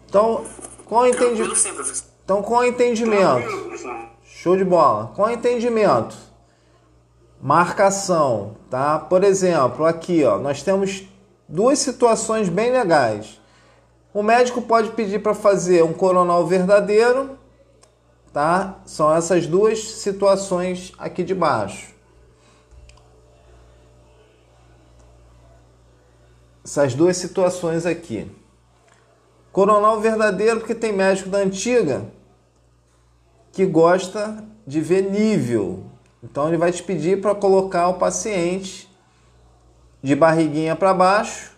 Então, 0.08 0.44
com 0.84 0.96
o 0.96 1.06
entendimento. 1.06 1.54
Então, 2.24 2.42
com 2.42 2.54
o 2.54 2.64
entendimento. 2.64 4.15
Show 4.46 4.56
de 4.56 4.64
bola. 4.64 5.08
Com 5.16 5.22
o 5.22 5.28
entendimento. 5.28 6.16
Marcação, 7.42 8.54
tá? 8.70 8.96
Por 8.96 9.24
exemplo, 9.24 9.84
aqui, 9.84 10.22
ó, 10.22 10.38
nós 10.38 10.62
temos 10.62 11.02
duas 11.48 11.80
situações 11.80 12.48
bem 12.48 12.70
legais. 12.70 13.40
O 14.14 14.22
médico 14.22 14.62
pode 14.62 14.90
pedir 14.90 15.20
para 15.20 15.34
fazer 15.34 15.82
um 15.82 15.92
coronal 15.92 16.46
verdadeiro, 16.46 17.36
tá? 18.32 18.76
São 18.86 19.12
essas 19.12 19.48
duas 19.48 19.82
situações 19.82 20.92
aqui 20.96 21.24
de 21.24 21.34
baixo. 21.34 21.96
essas 26.64 26.94
duas 26.94 27.16
situações 27.16 27.86
aqui. 27.86 28.28
Coronal 29.52 30.00
verdadeiro, 30.00 30.58
porque 30.58 30.74
tem 30.74 30.92
médico 30.92 31.28
da 31.28 31.38
antiga 31.38 32.04
que 33.56 33.64
gosta 33.64 34.44
de 34.66 34.82
ver 34.82 35.10
nível. 35.10 35.84
Então 36.22 36.46
ele 36.46 36.58
vai 36.58 36.70
te 36.70 36.82
pedir 36.82 37.22
para 37.22 37.34
colocar 37.34 37.88
o 37.88 37.94
paciente 37.94 38.86
de 40.02 40.14
barriguinha 40.14 40.76
para 40.76 40.92
baixo 40.92 41.56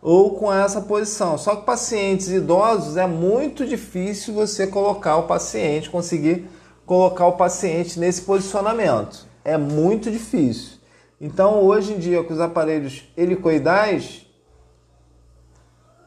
ou 0.00 0.38
com 0.38 0.52
essa 0.52 0.80
posição. 0.80 1.36
Só 1.36 1.56
que 1.56 1.66
pacientes 1.66 2.28
idosos 2.28 2.96
é 2.96 3.08
muito 3.08 3.66
difícil 3.66 4.32
você 4.32 4.68
colocar 4.68 5.16
o 5.16 5.24
paciente, 5.24 5.90
conseguir 5.90 6.48
colocar 6.86 7.26
o 7.26 7.32
paciente 7.32 7.98
nesse 7.98 8.22
posicionamento. 8.22 9.26
É 9.44 9.58
muito 9.58 10.12
difícil. 10.12 10.78
Então, 11.20 11.60
hoje 11.64 11.94
em 11.94 11.98
dia, 11.98 12.22
com 12.22 12.32
os 12.32 12.40
aparelhos 12.40 13.02
helicoidais, 13.16 14.24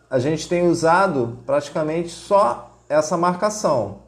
a 0.10 0.18
gente 0.18 0.48
tem 0.48 0.66
usado 0.66 1.40
praticamente 1.46 2.08
só 2.08 2.80
essa 2.88 3.18
marcação. 3.18 4.02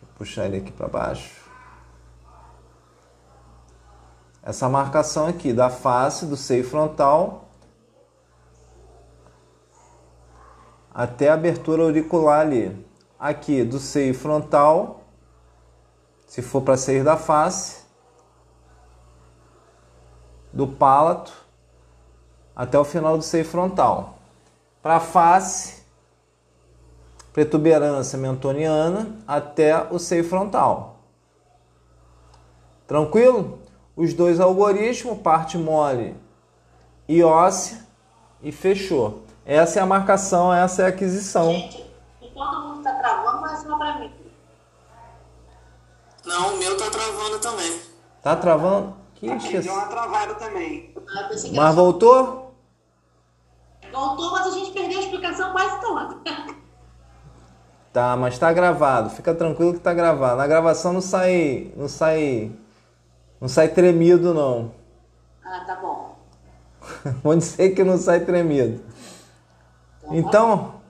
Deixa 0.00 0.04
eu 0.04 0.08
puxar 0.20 0.44
ele 0.44 0.58
aqui 0.58 0.70
para 0.70 0.86
baixo. 0.86 1.48
Essa 4.42 4.68
marcação 4.68 5.26
aqui 5.26 5.50
da 5.50 5.70
face 5.70 6.26
do 6.26 6.36
seio 6.36 6.62
frontal 6.62 7.48
até 10.92 11.30
a 11.30 11.34
abertura 11.34 11.84
auricular 11.84 12.40
ali 12.40 12.86
aqui 13.18 13.64
do 13.64 13.78
seio 13.78 14.12
frontal, 14.12 15.04
se 16.26 16.42
for 16.42 16.60
para 16.60 16.76
seio 16.76 17.02
da 17.02 17.16
face, 17.16 17.82
do 20.52 20.66
palato 20.66 21.32
até 22.54 22.78
o 22.78 22.84
final 22.84 23.16
do 23.16 23.22
seio 23.22 23.46
frontal. 23.46 24.18
Para 24.82 24.96
a 24.96 25.00
face, 25.00 25.79
protuberância 27.32 28.18
mentoniana 28.18 29.14
até 29.26 29.86
o 29.90 29.98
seio 29.98 30.24
frontal. 30.24 31.00
Tranquilo? 32.86 33.60
Os 33.96 34.14
dois 34.14 34.40
algoritmos, 34.40 35.18
parte 35.18 35.58
mole 35.58 36.16
e 37.08 37.22
óssea, 37.22 37.84
e 38.42 38.50
fechou. 38.50 39.24
Essa 39.44 39.80
é 39.80 39.82
a 39.82 39.86
marcação, 39.86 40.52
essa 40.52 40.82
é 40.82 40.84
a 40.86 40.88
aquisição. 40.88 41.52
Gente, 41.52 41.84
todo 42.34 42.60
mundo 42.60 42.82
tá 42.82 42.94
travando, 42.94 43.40
mas 43.42 43.62
só 43.62 43.76
pra 43.76 43.98
mim. 43.98 44.12
Não, 46.24 46.54
o 46.54 46.58
meu 46.58 46.76
tá 46.76 46.90
travando 46.90 47.38
também. 47.38 47.80
Tá 48.22 48.36
travando? 48.36 48.96
Que 49.14 49.30
Aqui 49.30 49.58
deu 49.58 49.72
uma 49.72 49.86
travada 49.86 50.34
também. 50.34 50.94
Ah, 51.14 51.28
Mas 51.52 51.74
voltou? 51.74 52.54
Voltou, 53.92 54.30
mas 54.30 54.46
a 54.46 54.50
gente 54.50 54.70
perdeu 54.70 54.98
a 54.98 55.02
explicação 55.02 55.52
quase 55.52 55.80
toda. 55.80 56.16
Tá, 57.92 58.16
mas 58.16 58.38
tá 58.38 58.52
gravado. 58.52 59.10
Fica 59.10 59.34
tranquilo 59.34 59.74
que 59.74 59.80
tá 59.80 59.92
gravado. 59.92 60.36
Na 60.36 60.46
gravação 60.46 60.92
não 60.92 61.00
sai, 61.00 61.72
não 61.76 61.88
sai, 61.88 62.52
não 63.40 63.48
sai 63.48 63.68
tremido 63.68 64.32
não. 64.32 64.72
Ah, 65.44 65.64
tá 65.66 65.76
bom. 65.76 66.16
Vou 67.22 67.36
dizer 67.36 67.70
que 67.70 67.82
não 67.82 67.98
sai 67.98 68.20
tremido. 68.20 68.82
Então, 70.10 70.80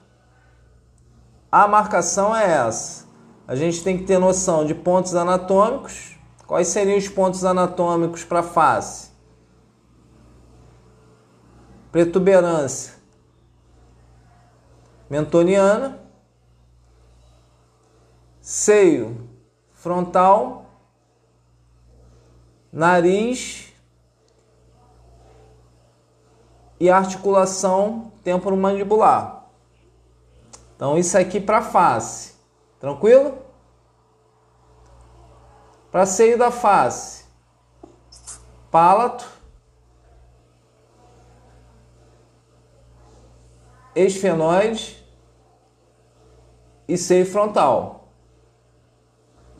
a 1.51 1.67
marcação 1.67 2.35
é 2.35 2.49
essa. 2.67 3.05
A 3.47 3.55
gente 3.55 3.83
tem 3.83 3.97
que 3.97 4.03
ter 4.03 4.19
noção 4.19 4.65
de 4.65 4.73
pontos 4.73 5.15
anatômicos. 5.15 6.17
Quais 6.45 6.67
seriam 6.67 6.97
os 6.97 7.07
pontos 7.07 7.43
anatômicos 7.43 8.23
para 8.23 8.43
face? 8.43 9.11
Protuberância 11.91 12.93
mentoniana, 15.09 15.99
seio 18.51 19.29
frontal, 19.71 20.65
nariz 22.69 23.73
e 26.77 26.89
articulação 26.89 28.11
temporomandibular. 28.25 29.45
Então 30.75 30.97
isso 30.97 31.17
aqui 31.17 31.39
para 31.39 31.61
face, 31.61 32.33
tranquilo? 32.77 33.37
Para 35.89 36.05
seio 36.05 36.37
da 36.37 36.51
face, 36.51 37.23
palato, 38.69 39.29
esfenoide 43.95 45.01
e 46.85 46.97
seio 46.97 47.25
frontal. 47.25 48.00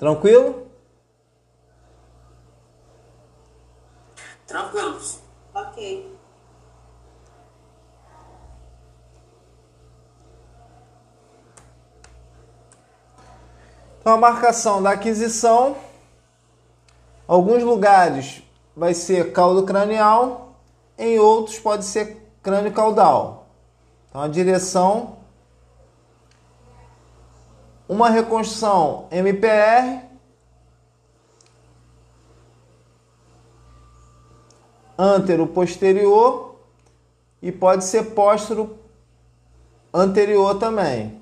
Tranquilo? 0.01 0.65
Tranquilo. 4.47 4.99
Ok. 5.53 6.17
Então 13.99 14.13
a 14.15 14.17
marcação 14.17 14.81
da 14.81 14.89
aquisição, 14.89 15.77
alguns 17.27 17.61
lugares 17.61 18.41
vai 18.75 18.95
ser 18.95 19.31
caldo 19.31 19.67
cranial, 19.67 20.55
em 20.97 21.19
outros 21.19 21.59
pode 21.59 21.85
ser 21.85 22.27
crânio 22.41 22.73
caudal. 22.73 23.49
Então 24.09 24.19
a 24.19 24.27
direção, 24.27 25.17
uma 27.91 28.09
reconstrução 28.09 29.09
MPR, 29.11 29.99
antero 34.97 35.45
posterior 35.45 36.55
e 37.41 37.51
pode 37.51 37.83
ser 37.83 38.11
póstero 38.11 38.79
anterior 39.93 40.57
também. 40.57 41.21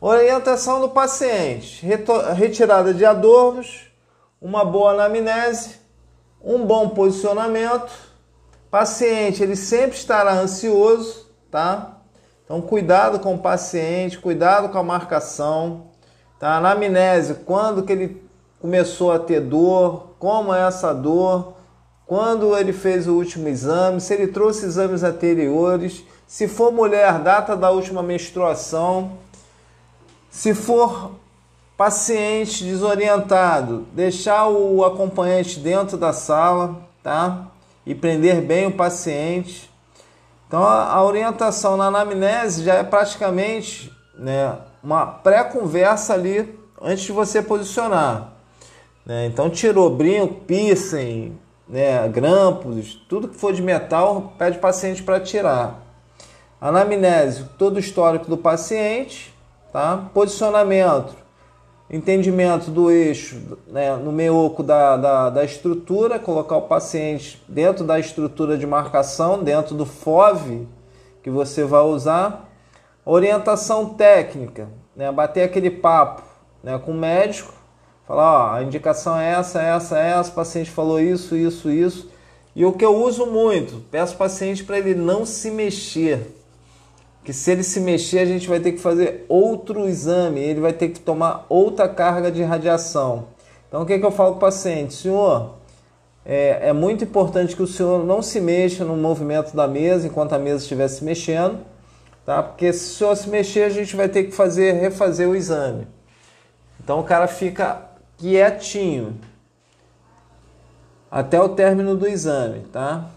Orientação 0.00 0.80
do 0.80 0.88
paciente: 0.88 1.86
retirada 2.34 2.92
de 2.92 3.04
adornos, 3.04 3.86
uma 4.40 4.64
boa 4.64 4.94
anamnese, 4.94 5.76
um 6.42 6.66
bom 6.66 6.88
posicionamento. 6.88 7.92
Paciente, 8.68 9.40
ele 9.40 9.54
sempre 9.54 9.96
estará 9.96 10.32
ansioso, 10.32 11.30
tá? 11.48 11.98
Então, 12.44 12.60
cuidado 12.60 13.20
com 13.20 13.36
o 13.36 13.38
paciente, 13.38 14.18
cuidado 14.18 14.68
com 14.70 14.78
a 14.78 14.82
marcação, 14.82 15.91
tá? 16.42 16.56
Anamnese, 16.56 17.34
quando 17.46 17.84
que 17.84 17.92
ele 17.92 18.28
começou 18.60 19.12
a 19.12 19.18
ter 19.20 19.38
dor, 19.38 20.16
como 20.18 20.52
é 20.52 20.66
essa 20.66 20.92
dor, 20.92 21.52
quando 22.04 22.58
ele 22.58 22.72
fez 22.72 23.06
o 23.06 23.14
último 23.14 23.46
exame, 23.46 24.00
se 24.00 24.12
ele 24.12 24.26
trouxe 24.26 24.66
exames 24.66 25.04
anteriores, 25.04 26.02
se 26.26 26.48
for 26.48 26.72
mulher, 26.72 27.20
data 27.20 27.56
da 27.56 27.70
última 27.70 28.02
menstruação, 28.02 29.12
se 30.32 30.52
for 30.52 31.12
paciente 31.76 32.64
desorientado, 32.64 33.86
deixar 33.92 34.48
o 34.48 34.84
acompanhante 34.84 35.60
dentro 35.60 35.96
da 35.96 36.12
sala, 36.12 36.74
tá? 37.04 37.46
E 37.86 37.94
prender 37.94 38.42
bem 38.42 38.66
o 38.66 38.72
paciente. 38.72 39.70
Então 40.48 40.64
a 40.64 41.00
orientação 41.04 41.76
na 41.76 41.86
anamnese 41.86 42.64
já 42.64 42.74
é 42.74 42.82
praticamente, 42.82 43.92
né, 44.18 44.58
uma 44.82 45.06
pré-conversa 45.06 46.14
ali 46.14 46.58
antes 46.80 47.04
de 47.04 47.12
você 47.12 47.40
posicionar. 47.40 48.32
Né? 49.06 49.26
Então 49.26 49.50
tirou 49.50 49.90
brinco, 49.90 50.34
piercing, 50.46 51.38
né, 51.68 52.06
grampos, 52.08 52.94
tudo 53.08 53.28
que 53.28 53.36
for 53.36 53.52
de 53.52 53.62
metal, 53.62 54.34
pede 54.38 54.58
o 54.58 54.60
paciente 54.60 55.02
para 55.02 55.20
tirar. 55.20 55.80
Anamnese, 56.60 57.44
todo 57.58 57.76
o 57.76 57.80
histórico 57.80 58.28
do 58.28 58.36
paciente, 58.36 59.34
tá? 59.72 60.10
Posicionamento, 60.14 61.16
entendimento 61.90 62.70
do 62.70 62.90
eixo 62.90 63.58
né, 63.66 63.96
no 63.96 64.12
meio 64.12 64.54
da, 64.64 64.96
da, 64.96 65.30
da, 65.30 65.44
estrutura, 65.44 66.18
colocar 66.18 66.56
o 66.56 66.62
paciente 66.62 67.42
dentro 67.48 67.84
da 67.84 67.98
estrutura 67.98 68.56
de 68.56 68.66
marcação, 68.66 69.42
dentro 69.42 69.74
do 69.74 69.84
FOV 69.84 70.68
que 71.22 71.30
você 71.30 71.64
vai 71.64 71.82
usar. 71.82 72.51
Orientação 73.04 73.90
técnica, 73.90 74.68
né, 74.94 75.10
bater 75.10 75.42
aquele 75.42 75.70
papo 75.70 76.22
né, 76.62 76.78
com 76.78 76.92
o 76.92 76.94
médico, 76.94 77.52
falar, 78.06 78.52
ó, 78.52 78.54
a 78.56 78.62
indicação 78.62 79.18
é 79.18 79.32
essa, 79.32 79.60
essa, 79.60 79.98
essa, 79.98 80.30
o 80.30 80.34
paciente 80.34 80.70
falou 80.70 81.00
isso, 81.00 81.36
isso, 81.36 81.70
isso. 81.70 82.10
E 82.54 82.64
o 82.64 82.72
que 82.72 82.84
eu 82.84 82.96
uso 82.96 83.26
muito, 83.26 83.82
peço 83.90 84.16
paciente 84.16 84.62
para 84.62 84.78
ele 84.78 84.94
não 84.94 85.24
se 85.24 85.50
mexer 85.50 86.42
que 87.24 87.32
se 87.32 87.52
ele 87.52 87.62
se 87.62 87.80
mexer, 87.80 88.18
a 88.18 88.26
gente 88.26 88.48
vai 88.48 88.58
ter 88.58 88.72
que 88.72 88.80
fazer 88.80 89.24
outro 89.28 89.88
exame, 89.88 90.40
ele 90.40 90.60
vai 90.60 90.72
ter 90.72 90.88
que 90.88 90.98
tomar 90.98 91.46
outra 91.48 91.88
carga 91.88 92.32
de 92.32 92.42
radiação. 92.42 93.26
Então, 93.68 93.82
o 93.82 93.86
que, 93.86 93.98
que 93.98 94.04
eu 94.04 94.10
falo 94.10 94.32
para 94.32 94.36
o 94.38 94.40
paciente? 94.40 94.94
Senhor, 94.94 95.54
é, 96.26 96.68
é, 96.68 96.72
muito 96.72 97.04
importante 97.04 97.54
que 97.54 97.62
o 97.62 97.66
senhor 97.66 98.04
não 98.04 98.22
se 98.22 98.40
mexa 98.40 98.84
no 98.84 98.96
movimento 98.96 99.56
da 99.56 99.68
mesa 99.68 100.06
enquanto 100.06 100.32
a 100.32 100.38
mesa 100.38 100.62
estiver 100.62 100.88
se 100.88 101.04
mexendo, 101.04 101.58
tá? 102.24 102.42
Porque 102.42 102.72
se 102.72 102.94
senhor 102.94 103.16
se 103.16 103.28
mexer, 103.28 103.64
a 103.64 103.70
gente 103.70 103.96
vai 103.96 104.08
ter 104.08 104.24
que 104.24 104.32
fazer, 104.32 104.72
refazer 104.72 105.28
o 105.28 105.34
exame. 105.34 105.86
Então, 106.82 107.00
o 107.00 107.04
cara 107.04 107.28
fica 107.28 107.82
quietinho 108.16 109.20
até 111.10 111.40
o 111.40 111.50
término 111.50 111.96
do 111.96 112.08
exame, 112.08 112.60
tá? 112.72 113.10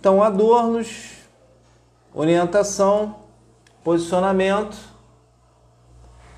Então, 0.00 0.22
adornos, 0.22 1.10
orientação, 2.14 3.16
posicionamento, 3.84 4.76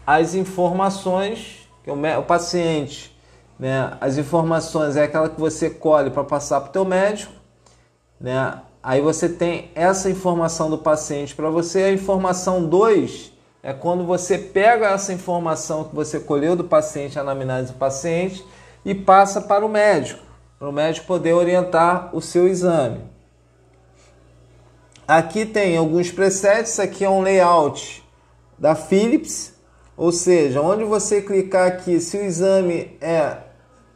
as 0.07 0.35
informações 0.35 1.69
que 1.85 1.91
o, 1.91 2.23
paciente, 2.23 3.19
né, 3.59 3.97
as 4.01 4.19
informações 4.19 4.97
é 4.97 5.05
aquela 5.05 5.29
que 5.29 5.39
você 5.39 5.71
colhe 5.71 6.11
para 6.11 6.25
passar 6.25 6.61
para 6.61 6.71
o 6.71 6.73
teu 6.73 6.85
médico, 6.85 7.33
né? 8.21 8.61
Aí 8.83 9.01
você 9.01 9.29
tem 9.29 9.71
essa 9.75 10.09
informação 10.09 10.71
do 10.71 10.79
paciente 10.79 11.35
para 11.35 11.51
você. 11.51 11.83
A 11.83 11.93
informação 11.93 12.65
2 12.65 13.33
é 13.63 13.73
quando 13.73 14.05
você 14.05 14.39
pega 14.39 14.91
essa 14.91 15.13
informação 15.13 15.85
que 15.85 15.95
você 15.95 16.21
colheu 16.21 16.55
do 16.55 16.65
paciente, 16.65 17.19
a 17.19 17.23
anamnese 17.23 17.73
do 17.73 17.79
paciente, 17.79 18.45
e 18.85 18.95
passa 18.95 19.41
para 19.41 19.67
o 19.67 19.69
médico, 19.69 20.23
para 20.59 20.69
o 20.69 20.73
médico 20.73 21.07
poder 21.07 21.33
orientar 21.33 22.15
o 22.15 22.21
seu 22.21 22.47
exame. 22.47 23.01
Aqui 25.07 25.45
tem 25.45 25.77
alguns 25.77 26.11
presets, 26.11 26.79
aqui 26.79 27.05
é 27.05 27.11
um 27.11 27.23
layout 27.23 28.05
da 28.59 28.75
Philips, 28.75 29.55
ou 29.97 30.13
seja, 30.13 30.61
onde 30.61 30.85
você 30.85 31.21
clicar 31.21 31.67
aqui, 31.67 32.01
se 32.01 32.17
o 32.17 32.23
exame 32.23 32.97
é 33.01 33.48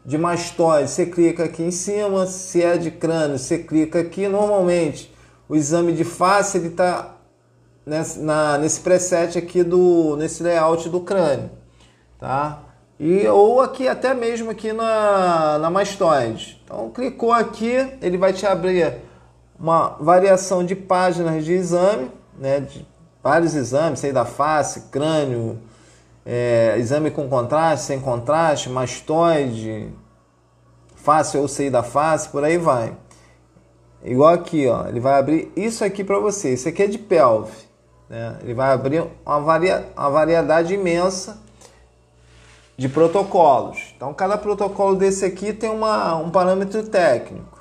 de 0.04 0.18
mastoide, 0.18 0.90
você 0.90 1.06
clica 1.06 1.44
aqui 1.44 1.62
em 1.62 1.70
cima, 1.70 2.26
se 2.26 2.62
é 2.62 2.76
de 2.76 2.90
crânio, 2.90 3.38
você 3.38 3.58
clica 3.58 4.00
aqui. 4.00 4.26
Normalmente, 4.26 5.12
o 5.48 5.54
exame 5.54 5.92
de 5.92 6.04
face 6.04 6.58
ele 6.58 6.68
está 6.68 7.16
nesse, 7.86 8.20
nesse 8.60 8.80
preset 8.80 9.38
aqui 9.38 9.62
do 9.62 10.16
nesse 10.16 10.42
layout 10.42 10.88
do 10.88 11.00
crânio, 11.00 11.50
tá? 12.18 12.62
E 12.98 13.26
ou 13.28 13.60
aqui 13.60 13.88
até 13.88 14.14
mesmo 14.14 14.50
aqui 14.50 14.72
na 14.72 15.58
na 15.58 15.70
mastoide. 15.70 16.60
Então, 16.64 16.90
clicou 16.90 17.32
aqui, 17.32 17.74
ele 18.00 18.18
vai 18.18 18.32
te 18.32 18.46
abrir 18.46 18.94
uma 19.58 19.96
variação 20.00 20.64
de 20.64 20.74
páginas 20.74 21.44
de 21.44 21.52
exame, 21.52 22.10
né, 22.36 22.60
de 22.60 22.86
vários 23.22 23.54
exames, 23.54 24.00
sei 24.00 24.12
da 24.12 24.24
face, 24.24 24.88
crânio, 24.90 25.60
é, 26.24 26.76
exame 26.78 27.10
com 27.10 27.28
contraste, 27.28 27.86
sem 27.86 28.00
contraste, 28.00 28.68
mastoide, 28.68 29.92
face 30.94 31.36
ou 31.36 31.48
sei 31.48 31.68
da 31.68 31.82
face, 31.82 32.28
por 32.28 32.44
aí 32.44 32.58
vai. 32.58 32.96
Igual 34.04 34.34
aqui, 34.34 34.66
ó, 34.66 34.86
ele 34.88 35.00
vai 35.00 35.18
abrir 35.18 35.52
isso 35.56 35.84
aqui 35.84 36.02
para 36.02 36.18
você. 36.18 36.54
Isso 36.54 36.68
aqui 36.68 36.82
é 36.82 36.86
de 36.86 36.98
pelve, 36.98 37.52
né? 38.08 38.38
Ele 38.42 38.54
vai 38.54 38.72
abrir 38.72 39.04
uma, 39.24 39.40
varia, 39.40 39.88
uma 39.96 40.10
variedade 40.10 40.74
imensa 40.74 41.40
de 42.76 42.88
protocolos. 42.88 43.92
Então, 43.96 44.12
cada 44.12 44.36
protocolo 44.36 44.96
desse 44.96 45.24
aqui 45.24 45.52
tem 45.52 45.70
uma, 45.70 46.16
um 46.16 46.30
parâmetro 46.30 46.82
técnico. 46.84 47.60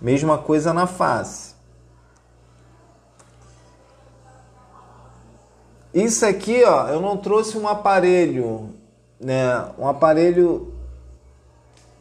Mesma 0.00 0.38
coisa 0.38 0.72
na 0.72 0.86
face. 0.86 1.53
Isso 5.94 6.26
aqui, 6.26 6.64
ó, 6.64 6.88
eu 6.88 7.00
não 7.00 7.16
trouxe 7.16 7.56
um 7.56 7.68
aparelho, 7.68 8.70
né? 9.20 9.64
Um 9.78 9.86
aparelho 9.86 10.74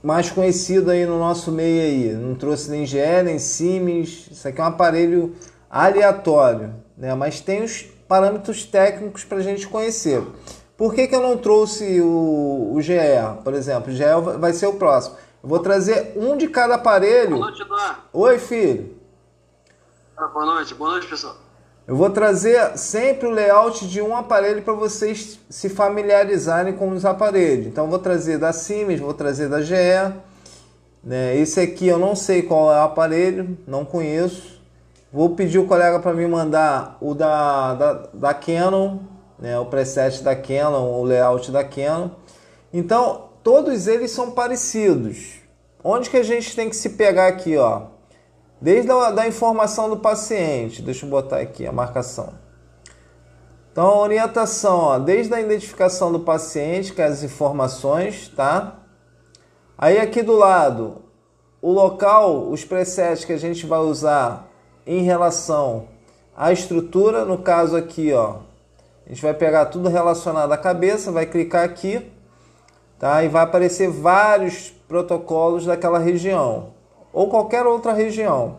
mais 0.01 0.31
conhecido 0.31 0.89
aí 0.89 1.05
no 1.05 1.19
nosso 1.19 1.51
meio 1.51 1.81
aí. 1.81 2.13
Não 2.13 2.33
trouxe 2.33 2.71
nem 2.71 2.87
GE, 2.87 2.97
nem 3.23 3.37
Siemens. 3.37 4.27
Isso 4.31 4.47
aqui 4.47 4.59
é 4.59 4.63
um 4.63 4.67
aparelho 4.67 5.35
aleatório, 5.69 6.73
né? 6.97 7.13
Mas 7.13 7.39
tem 7.39 7.63
os 7.63 7.83
parâmetros 8.07 8.65
técnicos 8.65 9.23
para 9.23 9.37
a 9.37 9.41
gente 9.41 9.67
conhecer. 9.67 10.23
Por 10.75 10.95
que, 10.95 11.07
que 11.07 11.15
eu 11.15 11.21
não 11.21 11.37
trouxe 11.37 12.01
o, 12.01 12.73
o 12.73 12.81
GE, 12.81 12.95
por 13.43 13.53
exemplo? 13.53 13.93
O 13.93 13.95
GE 13.95 14.03
vai 14.39 14.53
ser 14.53 14.65
o 14.65 14.73
próximo. 14.73 15.17
Eu 15.43 15.49
vou 15.49 15.59
trazer 15.59 16.13
um 16.15 16.35
de 16.35 16.47
cada 16.47 16.75
aparelho. 16.75 17.37
Boa 17.37 17.45
noite, 17.45 17.61
Eduardo. 17.61 18.01
Oi, 18.11 18.39
filho. 18.39 18.97
Ah, 20.17 20.27
boa 20.29 20.45
noite, 20.47 20.73
boa 20.73 20.91
noite, 20.91 21.05
pessoal. 21.05 21.42
Eu 21.85 21.97
vou 21.97 22.09
trazer 22.09 22.77
sempre 22.77 23.27
o 23.27 23.31
layout 23.31 23.85
de 23.87 24.01
um 24.01 24.15
aparelho 24.15 24.61
para 24.61 24.73
vocês 24.73 25.37
se 25.49 25.67
familiarizarem 25.67 26.73
com 26.73 26.89
os 26.89 27.03
aparelhos. 27.03 27.67
Então, 27.67 27.89
vou 27.89 27.99
trazer 27.99 28.37
da 28.37 28.53
Siemens, 28.53 29.01
vou 29.01 29.13
trazer 29.13 29.49
da 29.49 29.61
GE. 29.61 29.75
Né? 31.03 31.35
Esse 31.35 31.59
aqui 31.59 31.85
eu 31.85 31.99
não 31.99 32.15
sei 32.15 32.41
qual 32.41 32.71
é 32.71 32.77
o 32.77 32.83
aparelho, 32.83 33.57
não 33.67 33.83
conheço. 33.83 34.61
Vou 35.11 35.31
pedir 35.31 35.59
o 35.59 35.67
colega 35.67 35.99
para 35.99 36.13
me 36.13 36.25
mandar 36.25 36.97
o 37.01 37.13
da, 37.13 37.73
da, 37.73 37.93
da 38.13 38.33
Canon, 38.33 38.99
né? 39.37 39.59
o 39.59 39.65
preset 39.65 40.23
da 40.23 40.37
Canon, 40.37 40.89
o 40.89 41.03
layout 41.03 41.51
da 41.51 41.65
Canon. 41.65 42.11
Então, 42.71 43.25
todos 43.43 43.87
eles 43.87 44.09
são 44.11 44.31
parecidos. 44.31 45.33
Onde 45.83 46.09
que 46.09 46.15
a 46.15 46.23
gente 46.23 46.55
tem 46.55 46.69
que 46.69 46.77
se 46.77 46.91
pegar 46.91 47.27
aqui, 47.27 47.57
ó? 47.57 47.92
Desde 48.63 48.89
a 48.89 49.11
da 49.11 49.27
informação 49.27 49.89
do 49.89 49.97
paciente, 49.97 50.81
deixa 50.81 51.05
eu 51.05 51.09
botar 51.09 51.39
aqui 51.39 51.67
a 51.67 51.71
marcação. 51.73 52.29
Então, 53.69 53.85
a 53.89 53.99
orientação, 53.99 54.77
ó, 54.77 54.99
desde 54.99 55.33
a 55.33 55.41
identificação 55.41 56.13
do 56.13 56.21
paciente, 56.21 56.93
que 56.93 57.01
é 57.01 57.05
as 57.05 57.23
informações, 57.23 58.29
tá? 58.29 58.75
Aí 59.77 59.99
aqui 59.99 60.21
do 60.21 60.31
lado, 60.31 61.01
o 61.61 61.73
local, 61.73 62.49
os 62.49 62.63
presets 62.63 63.25
que 63.25 63.33
a 63.33 63.37
gente 63.37 63.65
vai 63.65 63.79
usar 63.79 64.47
em 64.87 65.01
relação 65.03 65.89
à 66.33 66.53
estrutura, 66.53 67.25
no 67.25 67.39
caso 67.39 67.75
aqui, 67.75 68.13
ó, 68.13 68.37
a 69.05 69.09
gente 69.09 69.21
vai 69.21 69.33
pegar 69.33 69.65
tudo 69.65 69.89
relacionado 69.89 70.53
à 70.53 70.57
cabeça, 70.57 71.11
vai 71.11 71.25
clicar 71.25 71.65
aqui, 71.65 72.09
tá? 72.97 73.25
E 73.25 73.27
vai 73.27 73.43
aparecer 73.43 73.89
vários 73.89 74.69
protocolos 74.87 75.65
daquela 75.65 75.99
região 75.99 76.72
ou 77.13 77.29
qualquer 77.29 77.65
outra 77.65 77.93
região. 77.93 78.57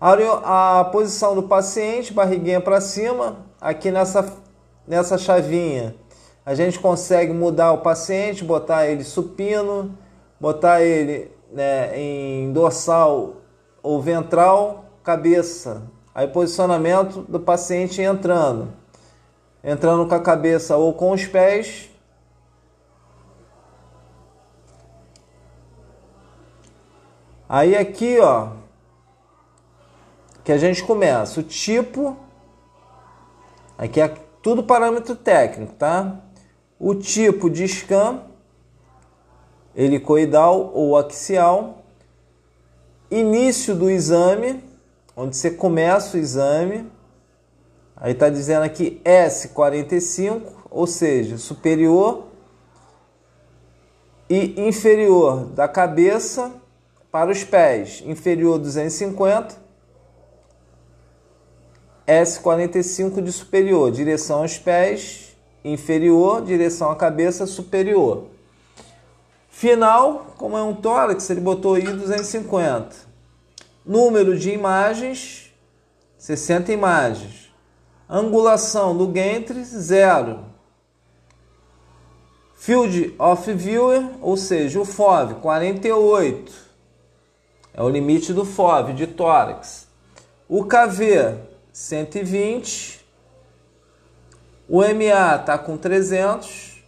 A, 0.00 0.84
posição 0.90 1.36
do 1.36 1.44
paciente, 1.44 2.12
barriguinha 2.12 2.60
para 2.60 2.80
cima, 2.80 3.36
aqui 3.60 3.92
nessa, 3.92 4.36
nessa 4.86 5.16
chavinha, 5.16 5.94
a 6.44 6.56
gente 6.56 6.80
consegue 6.80 7.32
mudar 7.32 7.70
o 7.70 7.78
paciente, 7.78 8.42
botar 8.42 8.88
ele 8.88 9.04
supino, 9.04 9.96
botar 10.40 10.82
ele 10.82 11.30
né, 11.52 11.96
em 11.96 12.52
dorsal 12.52 13.34
ou 13.80 14.02
ventral, 14.02 14.86
cabeça. 15.04 15.82
Aí 16.12 16.26
posicionamento 16.26 17.24
do 17.28 17.38
paciente 17.38 18.02
entrando. 18.02 18.72
Entrando 19.62 20.04
com 20.08 20.14
a 20.16 20.20
cabeça 20.20 20.76
ou 20.76 20.92
com 20.92 21.12
os 21.12 21.24
pés. 21.26 21.88
Aí 27.54 27.76
aqui, 27.76 28.18
ó, 28.18 28.48
que 30.42 30.50
a 30.50 30.56
gente 30.56 30.82
começa 30.82 31.38
o 31.38 31.42
tipo 31.42 32.16
aqui 33.76 34.00
é 34.00 34.08
tudo 34.40 34.62
parâmetro 34.62 35.14
técnico, 35.14 35.74
tá? 35.74 36.18
O 36.80 36.94
tipo 36.94 37.50
de 37.50 37.68
scan 37.68 38.22
helicoidal 39.76 40.72
ou 40.72 40.96
axial, 40.96 41.84
início 43.10 43.74
do 43.74 43.90
exame, 43.90 44.64
onde 45.14 45.36
você 45.36 45.50
começa 45.50 46.16
o 46.16 46.20
exame, 46.20 46.90
aí 47.94 48.12
está 48.12 48.30
dizendo 48.30 48.62
aqui 48.62 48.98
S45, 49.04 50.42
ou 50.70 50.86
seja, 50.86 51.36
superior 51.36 52.28
e 54.30 54.58
inferior 54.66 55.44
da 55.48 55.68
cabeça 55.68 56.61
para 57.12 57.30
os 57.30 57.44
pés, 57.44 58.02
inferior 58.06 58.58
250, 58.58 59.60
S45 62.08 63.22
de 63.22 63.30
superior, 63.30 63.92
direção 63.92 64.40
aos 64.40 64.58
pés, 64.58 65.36
inferior, 65.62 66.42
direção 66.42 66.90
à 66.90 66.96
cabeça, 66.96 67.46
superior. 67.46 68.28
Final, 69.50 70.34
como 70.38 70.56
é 70.56 70.62
um 70.62 70.74
tórax, 70.74 71.28
ele 71.28 71.42
botou 71.42 71.74
aí 71.74 71.84
250. 71.84 72.96
Número 73.84 74.36
de 74.38 74.50
imagens, 74.50 75.52
60 76.16 76.72
imagens. 76.72 77.52
Angulação 78.08 78.96
do 78.96 79.06
Gantry, 79.06 79.62
zero. 79.64 80.46
Field 82.54 83.14
of 83.18 83.52
Viewer, 83.52 84.02
ou 84.22 84.36
seja, 84.36 84.80
o 84.80 84.84
FOV, 84.84 85.34
48. 85.42 86.71
É 87.74 87.82
o 87.82 87.88
limite 87.88 88.32
do 88.32 88.44
FOV 88.44 88.92
de 88.92 89.06
tórax. 89.06 89.88
O 90.48 90.64
KV, 90.64 91.38
120. 91.72 93.00
O 94.68 94.80
MA 94.80 95.36
está 95.36 95.56
com 95.58 95.76
300. 95.76 96.82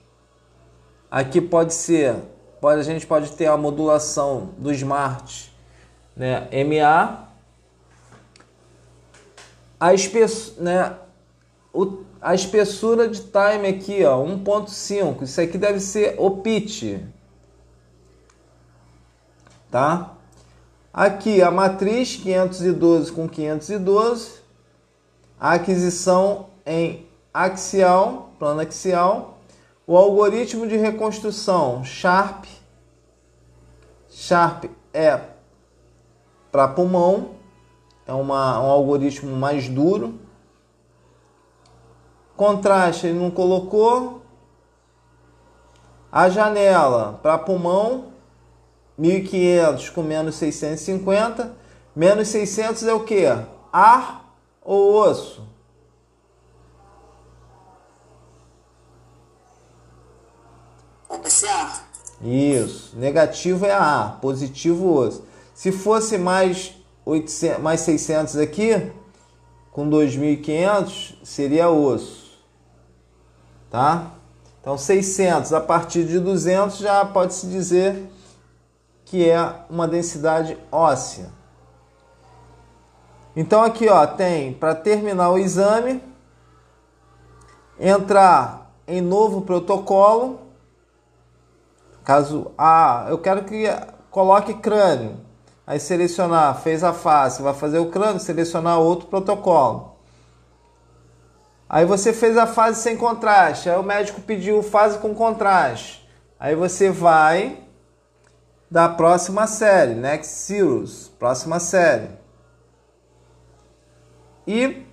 Aqui 1.11 1.41
pode 1.41 1.73
ser 1.75 2.17
pode, 2.65 2.81
a 2.81 2.83
gente 2.83 3.07
pode 3.07 3.33
ter 3.33 3.45
a 3.45 3.59
modulação 3.59 4.55
do 4.57 4.73
Smart 4.73 5.53
né, 6.17 6.49
MA, 6.65 7.29
a, 9.79 9.93
espess, 9.93 10.55
né, 10.57 10.97
o, 11.75 12.05
a 12.23 12.35
espessura 12.35 13.07
de 13.07 13.21
time 13.21 13.69
aqui, 13.69 14.03
ó, 14.03 14.25
1.5, 14.25 15.25
isso 15.25 15.41
aqui 15.43 15.59
deve 15.59 15.79
ser 15.79 16.15
o 16.19 16.39
pitch, 16.39 17.01
tá? 19.71 20.15
Aqui 20.97 21.43
a 21.43 21.51
matriz 21.51 22.15
512 22.15 23.11
com 23.11 23.29
512, 23.29 24.35
a 25.41 25.55
aquisição 25.55 26.47
em 26.65 27.05
axial, 27.33 28.31
plano 28.39 28.61
axial, 28.61 29.39
o 29.89 29.97
algoritmo 29.97 30.69
de 30.69 30.77
reconstrução 30.77 31.83
Sharp, 31.83 32.45
Sharp 34.09 34.67
é 34.93 35.21
para 36.53 36.69
pulmão, 36.69 37.31
é 38.07 38.13
uma, 38.13 38.61
um 38.61 38.71
algoritmo 38.71 39.37
mais 39.37 39.69
duro. 39.69 40.21
Contraste 42.37 43.09
ele 43.09 43.19
não 43.19 43.33
colocou. 43.33 44.23
A 46.13 46.29
janela 46.29 47.19
para 47.21 47.37
pulmão, 47.37 48.14
1500 48.97 49.91
com 49.91 50.03
menos 50.03 50.37
650. 50.37 51.57
Menos 51.95 52.29
600 52.29 52.83
é 52.85 52.93
o 52.93 53.05
que? 53.05 53.25
Ar 53.73 54.35
ou 54.63 54.95
osso? 54.95 55.43
A. 61.09 61.85
Isso. 62.23 62.97
Negativo 62.97 63.67
é 63.67 63.73
A, 63.73 64.19
positivo 64.21 64.93
osso. 64.93 65.25
Se 65.55 65.71
fosse 65.71 66.19
mais 66.19 66.75
800, 67.05 67.63
mais 67.63 67.81
600 67.81 68.37
aqui, 68.37 68.91
com 69.71 69.89
2.500 69.89 71.15
seria 71.23 71.69
osso. 71.69 72.39
Tá? 73.71 74.13
Então 74.61 74.79
600 74.79 75.53
a 75.53 75.61
partir 75.61 76.05
de 76.05 76.19
200 76.19 76.79
já 76.79 77.05
pode 77.05 77.35
se 77.35 77.47
dizer 77.47 78.09
que 79.05 79.29
é 79.29 79.65
uma 79.69 79.87
densidade 79.87 80.59
óssea. 80.71 81.31
Então 83.37 83.63
aqui 83.63 83.89
ó, 83.89 84.07
tem 84.07 84.53
para 84.53 84.75
terminar 84.75 85.31
o 85.31 85.39
exame 85.39 86.03
entrar 87.79 88.71
em 88.87 89.01
novo 89.01 89.43
protocolo 89.43 90.45
Caso, 92.05 92.53
ah, 92.59 93.07
eu 93.09 93.17
quero 93.17 93.45
que 93.45 93.65
coloque 94.11 94.53
crânio. 94.55 95.17
Aí 95.67 95.81
selecionar, 95.81 96.61
fez 96.61 96.85
a 96.85 96.93
face, 96.93 97.41
vai 97.41 97.55
fazer 97.55 97.79
o 97.79 97.91
crânio, 97.91 98.21
selecionar 98.21 98.79
outro 98.79 99.09
protocolo. 99.09 99.95
Aí 101.67 101.87
você 101.87 102.13
fez 102.13 102.37
a 102.37 102.47
fase 102.47 102.83
sem 102.83 102.95
contraste, 102.95 103.71
aí 103.71 103.79
o 103.79 103.83
médico 103.83 104.21
pediu 104.21 104.63
fase 104.63 104.99
com 104.99 105.15
contraste. 105.15 106.07
Aí 106.39 106.55
você 106.55 106.91
vai 106.91 107.64
da 108.71 108.89
próxima 108.89 109.47
série, 109.47 109.95
Next 109.95 110.33
Series, 110.33 111.09
próxima 111.19 111.61
série. 111.61 112.09
E 114.47 114.85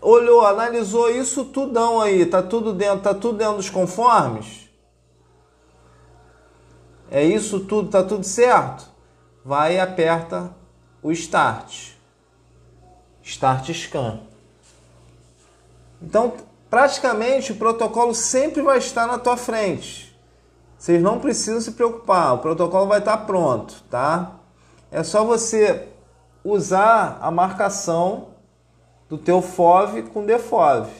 olhou, 0.00 0.46
analisou 0.46 1.10
isso 1.10 1.46
tudão 1.46 2.00
aí, 2.00 2.26
tá 2.26 2.42
tudo 2.42 2.72
dentro, 2.72 3.00
tá 3.00 3.14
tudo 3.14 3.38
dentro 3.38 3.56
dos 3.56 3.70
conformes. 3.70 4.68
É 7.10 7.22
isso 7.24 7.60
tudo, 7.60 7.90
tá 7.90 8.02
tudo 8.02 8.24
certo? 8.24 8.88
Vai 9.44 9.76
e 9.76 9.80
aperta 9.80 10.54
o 11.02 11.12
Start. 11.12 11.92
Start 13.22 13.72
Scan. 13.72 14.20
Então, 16.02 16.34
praticamente 16.68 17.52
o 17.52 17.56
protocolo 17.56 18.14
sempre 18.14 18.62
vai 18.62 18.78
estar 18.78 19.06
na 19.06 19.18
tua 19.18 19.36
frente. 19.36 20.13
Vocês 20.84 21.00
não 21.00 21.18
precisam 21.18 21.62
se 21.62 21.72
preocupar, 21.72 22.34
o 22.34 22.38
protocolo 22.40 22.86
vai 22.86 22.98
estar 22.98 23.16
pronto, 23.16 23.82
tá? 23.88 24.32
É 24.92 25.02
só 25.02 25.24
você 25.24 25.88
usar 26.44 27.16
a 27.22 27.30
marcação 27.30 28.28
do 29.08 29.16
teu 29.16 29.40
FOV 29.40 30.02
com 30.12 30.26
DFOV. 30.26 30.90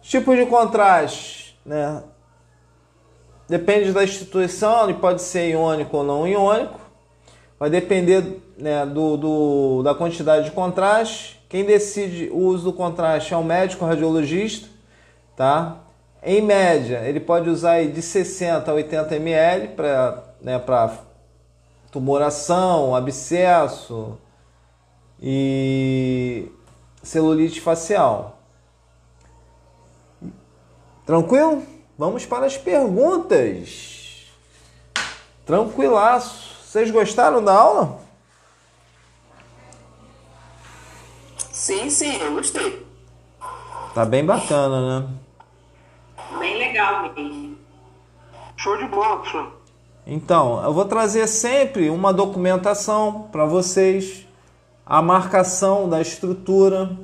Tipo 0.00 0.34
de 0.34 0.46
contraste, 0.46 1.60
né? 1.66 2.02
Depende 3.46 3.92
da 3.92 4.04
instituição, 4.04 4.84
ele 4.84 4.94
pode 4.94 5.20
ser 5.20 5.50
iônico 5.50 5.98
ou 5.98 6.02
não 6.02 6.26
iônico. 6.26 6.80
Vai 7.60 7.68
depender 7.68 8.40
né, 8.56 8.86
do, 8.86 9.18
do, 9.18 9.82
da 9.82 9.94
quantidade 9.94 10.46
de 10.46 10.50
contraste. 10.50 11.44
Quem 11.46 11.62
decide 11.62 12.30
o 12.32 12.38
uso 12.38 12.64
do 12.64 12.72
contraste 12.72 13.34
é 13.34 13.36
o 13.36 13.44
médico 13.44 13.84
radiologista. 13.84 14.66
Tá? 15.36 15.76
Em 16.22 16.40
média, 16.40 17.00
ele 17.00 17.18
pode 17.18 17.50
usar 17.50 17.84
de 17.84 18.00
60 18.00 18.70
a 18.70 18.74
80 18.74 19.16
ml 19.16 19.68
para 19.68 20.22
né, 20.40 20.62
tumoração, 21.90 22.94
abscesso 22.94 24.16
e 25.20 26.48
celulite 27.02 27.60
facial. 27.60 28.38
Tranquilo? 31.04 31.64
Vamos 31.98 32.24
para 32.24 32.46
as 32.46 32.56
perguntas. 32.56 34.28
Tranquilaço. 35.44 36.52
Vocês 36.64 36.90
gostaram 36.90 37.42
da 37.44 37.52
aula? 37.52 38.00
Sim, 41.50 41.90
sim, 41.90 42.16
eu 42.16 42.32
gostei. 42.34 42.86
Tá 43.92 44.04
bem 44.04 44.24
bacana, 44.24 45.00
né? 45.00 45.08
Legal 46.72 47.12
mesmo. 47.14 47.58
Show 48.56 48.78
de 48.78 48.86
bola, 48.86 49.16
professor. 49.18 49.52
Então, 50.06 50.64
eu 50.64 50.72
vou 50.72 50.86
trazer 50.86 51.26
sempre 51.26 51.90
uma 51.90 52.14
documentação 52.14 53.28
para 53.30 53.44
vocês, 53.44 54.26
a 54.86 55.02
marcação 55.02 55.86
da 55.86 56.00
estrutura, 56.00 56.96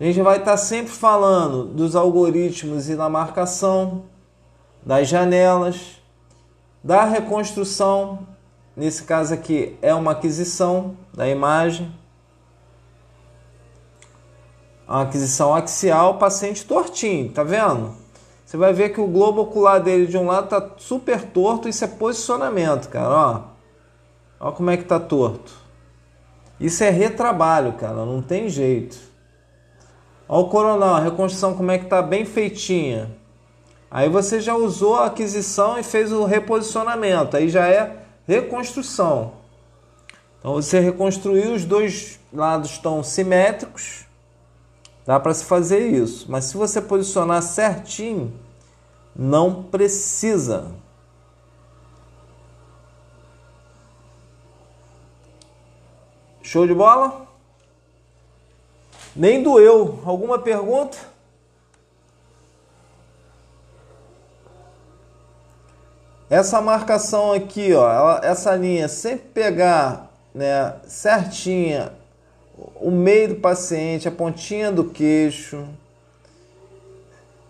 A 0.00 0.04
gente 0.04 0.22
vai 0.22 0.38
estar 0.38 0.56
sempre 0.56 0.90
falando 0.90 1.64
dos 1.64 1.94
algoritmos 1.94 2.88
e 2.88 2.96
da 2.96 3.10
marcação, 3.10 4.04
das 4.82 5.06
janelas, 5.06 6.00
da 6.82 7.04
reconstrução. 7.04 8.26
Nesse 8.74 9.04
caso 9.04 9.34
aqui 9.34 9.76
é 9.82 9.92
uma 9.92 10.12
aquisição 10.12 10.96
da 11.12 11.28
imagem. 11.28 11.94
Uma 14.88 15.02
aquisição 15.02 15.54
axial, 15.54 16.16
paciente 16.16 16.64
tortinho, 16.64 17.30
tá 17.30 17.44
vendo? 17.44 17.99
Você 18.50 18.56
vai 18.56 18.72
ver 18.72 18.88
que 18.88 19.00
o 19.00 19.06
globo 19.06 19.42
ocular 19.42 19.80
dele 19.80 20.08
de 20.08 20.18
um 20.18 20.26
lado 20.26 20.48
tá 20.48 20.70
super 20.76 21.22
torto, 21.22 21.68
isso 21.68 21.84
é 21.84 21.86
posicionamento, 21.86 22.88
cara, 22.88 23.08
ó. 23.08 23.42
Ó 24.40 24.50
como 24.50 24.70
é 24.70 24.76
que 24.76 24.82
tá 24.82 24.98
torto. 24.98 25.52
Isso 26.58 26.82
é 26.82 26.90
retrabalho, 26.90 27.74
cara, 27.74 28.04
não 28.04 28.20
tem 28.20 28.48
jeito. 28.48 28.98
Olha 30.28 30.40
o 30.40 30.48
coronal, 30.48 30.96
a 30.96 31.00
reconstrução 31.00 31.54
como 31.54 31.70
é 31.70 31.78
que 31.78 31.84
tá 31.84 32.02
bem 32.02 32.24
feitinha. 32.24 33.16
Aí 33.88 34.08
você 34.08 34.40
já 34.40 34.56
usou 34.56 34.96
a 34.96 35.06
aquisição 35.06 35.78
e 35.78 35.84
fez 35.84 36.10
o 36.10 36.24
reposicionamento. 36.24 37.36
Aí 37.36 37.48
já 37.48 37.68
é 37.68 37.98
reconstrução. 38.26 39.34
Então 40.40 40.54
você 40.54 40.80
reconstruiu, 40.80 41.52
os 41.52 41.64
dois 41.64 42.18
lados 42.32 42.72
estão 42.72 43.00
simétricos. 43.04 44.06
Dá 45.10 45.18
para 45.18 45.34
se 45.34 45.44
fazer 45.44 45.88
isso. 45.88 46.26
Mas 46.30 46.44
se 46.44 46.56
você 46.56 46.80
posicionar 46.80 47.42
certinho, 47.42 48.32
não 49.12 49.64
precisa. 49.64 50.70
Show 56.40 56.64
de 56.64 56.72
bola? 56.72 57.26
Nem 59.16 59.42
doeu. 59.42 60.00
Alguma 60.06 60.38
pergunta? 60.38 60.96
Essa 66.30 66.60
marcação 66.60 67.32
aqui, 67.32 67.74
ó, 67.74 67.90
ela, 67.90 68.20
essa 68.22 68.54
linha, 68.54 68.86
sempre 68.86 69.26
pegar 69.30 70.08
né, 70.32 70.76
certinha 70.86 71.99
o 72.76 72.90
meio 72.90 73.30
do 73.30 73.36
paciente, 73.36 74.08
a 74.08 74.10
pontinha 74.10 74.70
do 74.70 74.84
queixo, 74.84 75.66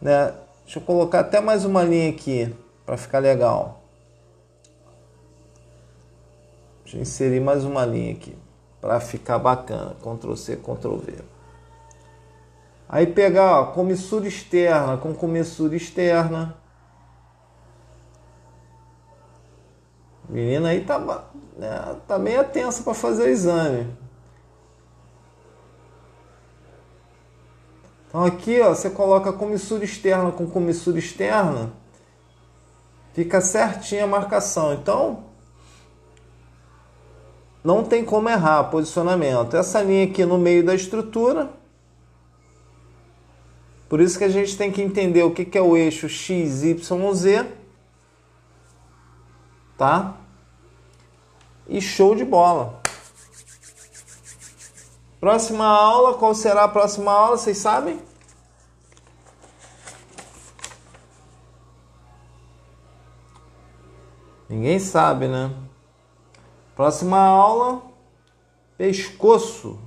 né? 0.01 0.35
Deixa 0.65 0.79
eu 0.79 0.83
colocar 0.83 1.21
até 1.21 1.41
mais 1.41 1.65
uma 1.65 1.83
linha 1.83 2.11
aqui 2.11 2.55
para 2.87 2.97
ficar 2.97 3.19
legal. 3.19 3.81
Deixa 6.85 6.97
eu 6.97 7.03
inserir 7.03 7.41
mais 7.41 7.65
uma 7.65 7.85
linha 7.85 8.13
aqui 8.13 8.37
para 8.81 9.01
ficar 9.01 9.39
bacana. 9.39 9.97
Ctrl 10.01 10.35
C, 10.37 10.57
Ctrl 10.57 10.97
V. 10.97 11.15
Aí 12.89 13.07
pegar 13.07 13.61
ó, 13.61 13.67
comissura 13.67 14.27
externa 14.27 14.97
com 14.97 15.15
comissura 15.15 15.77
externa. 15.77 16.57
Menina 20.29 20.69
aí 20.69 20.85
tá, 20.85 20.99
né, 21.57 21.97
tá 22.07 22.19
meio 22.19 22.45
tensa 22.45 22.83
para 22.83 22.95
fazer 22.95 23.25
o 23.25 23.29
exame. 23.29 24.00
Então 28.11 28.23
aqui 28.25 28.61
ó, 28.61 28.75
você 28.75 28.91
coloca 28.91 29.33
comissura 29.33 29.83
externa 29.83 30.31
com 30.31 30.47
comissura 30.47 30.99
externa, 30.99 31.73
fica 33.15 33.41
certinha 33.41 34.05
a 34.05 34.07
marcação. 34.07 34.75
Então 34.75 35.25
não 37.65 37.83
tem 37.83 38.05
como 38.05 38.29
errar 38.29 38.65
posicionamento. 38.65 39.57
Essa 39.57 39.81
linha 39.81 40.05
aqui 40.05 40.27
no 40.27 40.37
meio 40.37 40.63
da 40.63 40.75
estrutura 40.75 41.59
por 43.91 44.01
isso 44.01 44.17
que 44.17 44.23
a 44.23 44.29
gente 44.29 44.57
tem 44.57 44.71
que 44.71 44.81
entender 44.81 45.25
o 45.25 45.33
que 45.33 45.59
é 45.59 45.61
o 45.61 45.77
eixo 45.77 46.09
x, 46.09 46.63
y, 46.63 47.13
z, 47.13 47.45
tá? 49.77 50.15
E 51.69 51.81
show 51.81 52.15
de 52.15 52.25
bola. 52.25 52.81
Próxima 55.21 55.67
aula, 55.67 56.15
qual 56.15 56.35
será 56.35 56.65
a 56.65 56.69
próxima 56.69 57.13
aula? 57.13 57.37
Vocês 57.37 57.59
sabem? 57.59 58.01
Ninguém 64.49 64.79
sabe, 64.79 65.29
né? 65.29 65.55
Próxima 66.75 67.19
aula, 67.19 67.83
pescoço. 68.79 69.79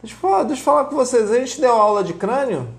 Deixa 0.00 0.14
eu, 0.14 0.20
falar, 0.20 0.44
deixa 0.44 0.60
eu 0.60 0.64
falar 0.64 0.84
com 0.84 0.94
vocês. 0.94 1.30
A 1.30 1.40
gente 1.40 1.60
deu 1.60 1.74
aula 1.74 2.04
de 2.04 2.14
crânio? 2.14 2.72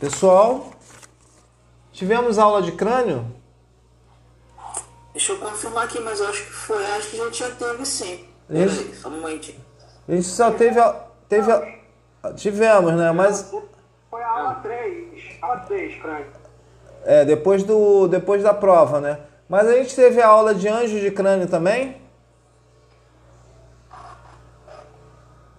Pessoal, 0.00 0.70
tivemos 1.92 2.38
aula 2.38 2.62
de 2.62 2.72
crânio? 2.72 3.39
Deixa 5.20 5.32
eu 5.34 5.38
confirmar 5.38 5.84
aqui, 5.84 6.00
mas 6.00 6.18
eu 6.18 6.28
acho 6.28 6.44
que 6.46 6.50
foi, 6.50 6.82
acho 6.92 7.10
que 7.10 7.20
a 7.20 7.24
gente 7.26 7.38
já 7.40 7.50
teve 7.50 7.84
sim. 7.84 8.26
Isso. 8.48 8.82
Peraí, 8.82 8.94
só 8.96 9.08
um 9.10 9.20
momentinho. 9.20 9.60
A 10.08 10.12
gente 10.12 10.26
só 10.26 10.50
teve. 10.50 10.80
a- 10.80 11.04
teve 11.28 11.52
a- 11.52 12.32
tivemos, 12.32 12.94
né? 12.94 13.12
Mas 13.12 13.52
Foi 14.08 14.22
a 14.22 14.28
aula 14.30 14.54
3. 14.62 15.22
Aula 15.42 15.58
3, 15.58 16.00
crânio. 16.00 16.26
é, 17.04 17.22
depois, 17.26 17.62
do, 17.62 18.08
depois 18.08 18.42
da 18.42 18.54
prova, 18.54 18.98
né? 18.98 19.20
Mas 19.46 19.68
a 19.68 19.74
gente 19.74 19.94
teve 19.94 20.22
a 20.22 20.26
aula 20.26 20.54
de 20.54 20.66
anjo 20.68 20.98
de 20.98 21.10
crânio 21.10 21.46
também? 21.46 22.00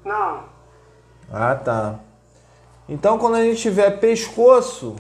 Não. 0.04 0.46
Ah, 1.32 1.54
tá. 1.54 2.00
Então, 2.90 3.20
quando 3.20 3.36
a 3.36 3.44
gente 3.44 3.62
tiver 3.62 4.00
pescoço 4.00 4.96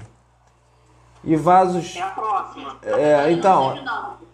e 1.23 1.35
vasos. 1.35 1.95
É 1.95 2.01
a 2.03 2.11
próxima. 2.11 2.77
É, 2.83 3.31
então, 3.31 3.73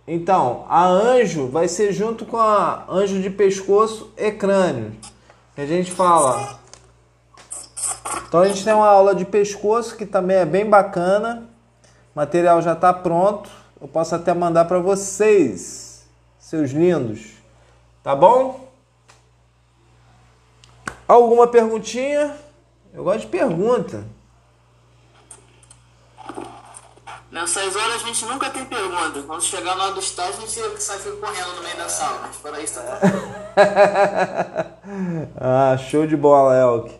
então, 0.07 0.65
a 0.69 0.85
anjo 0.85 1.49
vai 1.49 1.67
ser 1.67 1.91
junto 1.91 2.25
com 2.25 2.37
a 2.37 2.85
anjo 2.89 3.21
de 3.21 3.29
pescoço 3.29 4.09
e 4.15 4.31
crânio. 4.31 4.95
A 5.57 5.65
gente 5.65 5.91
fala. 5.91 6.57
Então, 8.25 8.39
a 8.39 8.47
gente 8.47 8.63
tem 8.63 8.73
uma 8.73 8.87
aula 8.87 9.13
de 9.13 9.25
pescoço 9.25 9.97
que 9.97 10.05
também 10.05 10.37
é 10.37 10.45
bem 10.45 10.65
bacana. 10.65 11.43
O 12.15 12.19
material 12.19 12.61
já 12.61 12.71
está 12.71 12.93
pronto. 12.93 13.49
Eu 13.81 13.87
posso 13.89 14.15
até 14.15 14.33
mandar 14.33 14.63
para 14.63 14.79
vocês, 14.79 16.05
seus 16.39 16.71
lindos. 16.71 17.33
Tá 18.01 18.15
bom? 18.15 18.65
Alguma 21.05 21.47
perguntinha? 21.47 22.33
Eu 22.93 23.03
gosto 23.03 23.21
de 23.21 23.27
pergunta. 23.27 24.05
Nessas 27.37 27.75
horas 27.75 27.95
a 28.03 28.07
gente 28.07 28.25
nunca 28.25 28.49
tem 28.49 28.65
pergunta. 28.65 29.21
Quando 29.21 29.43
chegar 29.43 29.75
na 29.75 29.83
hora 29.83 29.93
do 29.93 29.99
estágio, 29.99 30.37
a 30.37 30.47
gente 30.47 30.81
sai 30.81 30.97
correndo 30.97 31.55
no 31.55 31.61
meio 31.61 31.77
da 31.77 31.87
sala. 31.87 32.21
Mas 32.25 32.35
para 32.37 32.59
isso 32.59 32.79
tá 32.79 32.99
ah, 35.39 35.77
show 35.77 36.07
de 36.07 36.17
bola, 36.17 36.57
Elk. 36.59 36.99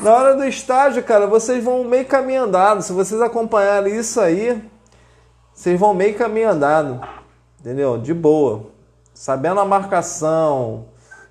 Na 0.00 0.14
hora 0.14 0.34
do 0.34 0.44
estágio, 0.44 1.02
cara, 1.02 1.26
vocês 1.26 1.62
vão 1.62 1.84
meio 1.84 2.06
caminho 2.06 2.44
andado. 2.44 2.80
Se 2.80 2.90
vocês 2.90 3.20
acompanharem 3.20 3.98
isso 3.98 4.18
aí, 4.18 4.62
vocês 5.52 5.78
vão 5.78 5.92
meio 5.92 6.16
caminho 6.16 6.48
andado. 6.48 7.06
Entendeu? 7.60 7.98
De 7.98 8.14
boa. 8.14 8.70
Sabendo 9.12 9.60
a 9.60 9.64
marcação, 9.66 10.86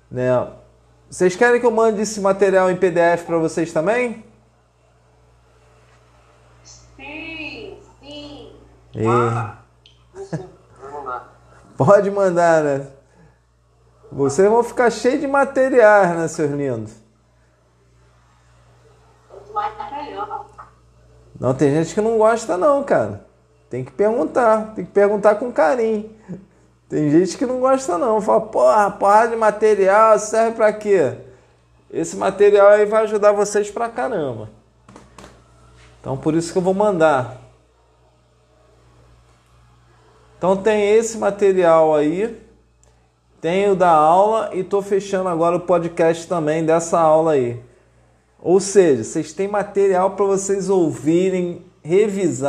né? 0.08 0.46
Vocês 1.10 1.34
querem 1.34 1.58
que 1.58 1.66
eu 1.66 1.72
mande 1.72 2.00
esse 2.00 2.20
material 2.20 2.70
em 2.70 2.76
PDF 2.76 3.24
para 3.26 3.38
vocês 3.38 3.72
também? 3.72 4.22
Sim, 6.98 7.78
sim. 8.02 8.52
E... 8.94 9.04
Pode 11.76 12.10
mandar, 12.10 12.62
né? 12.64 12.86
Vocês 14.10 14.48
vão 14.48 14.64
ficar 14.64 14.90
cheios 14.90 15.20
de 15.20 15.26
materiais, 15.26 16.16
né, 16.16 16.28
seus 16.28 16.50
lindos? 16.50 16.92
Não, 21.38 21.54
tem 21.54 21.70
gente 21.72 21.94
que 21.94 22.00
não 22.00 22.18
gosta 22.18 22.56
não, 22.56 22.82
cara. 22.82 23.26
Tem 23.70 23.84
que 23.84 23.92
perguntar, 23.92 24.72
tem 24.74 24.84
que 24.84 24.90
perguntar 24.90 25.34
com 25.36 25.52
carinho. 25.52 26.10
Tem 26.88 27.10
gente 27.10 27.36
que 27.36 27.44
não 27.44 27.60
gosta 27.60 27.98
não, 27.98 28.20
fala, 28.20 28.40
porra, 28.40 28.90
porra 28.90 29.28
de 29.28 29.36
material 29.36 30.18
serve 30.18 30.56
pra 30.56 30.72
quê? 30.72 31.18
Esse 31.90 32.16
material 32.16 32.68
aí 32.68 32.86
vai 32.86 33.02
ajudar 33.02 33.32
vocês 33.32 33.70
pra 33.70 33.90
caramba. 33.90 34.48
Então 36.00 36.16
por 36.16 36.34
isso 36.34 36.50
que 36.50 36.58
eu 36.58 36.62
vou 36.62 36.72
mandar. 36.72 37.36
Então 40.38 40.56
tem 40.56 40.92
esse 40.92 41.18
material 41.18 41.96
aí, 41.96 42.38
tem 43.40 43.68
o 43.68 43.74
da 43.74 43.90
aula 43.90 44.50
e 44.54 44.62
tô 44.62 44.80
fechando 44.80 45.28
agora 45.28 45.56
o 45.56 45.60
podcast 45.60 46.28
também 46.28 46.64
dessa 46.64 47.00
aula 47.00 47.32
aí. 47.32 47.60
Ou 48.40 48.60
seja, 48.60 49.02
vocês 49.02 49.32
têm 49.32 49.48
material 49.48 50.12
para 50.12 50.24
vocês 50.24 50.70
ouvirem, 50.70 51.66
revisar 51.82 52.46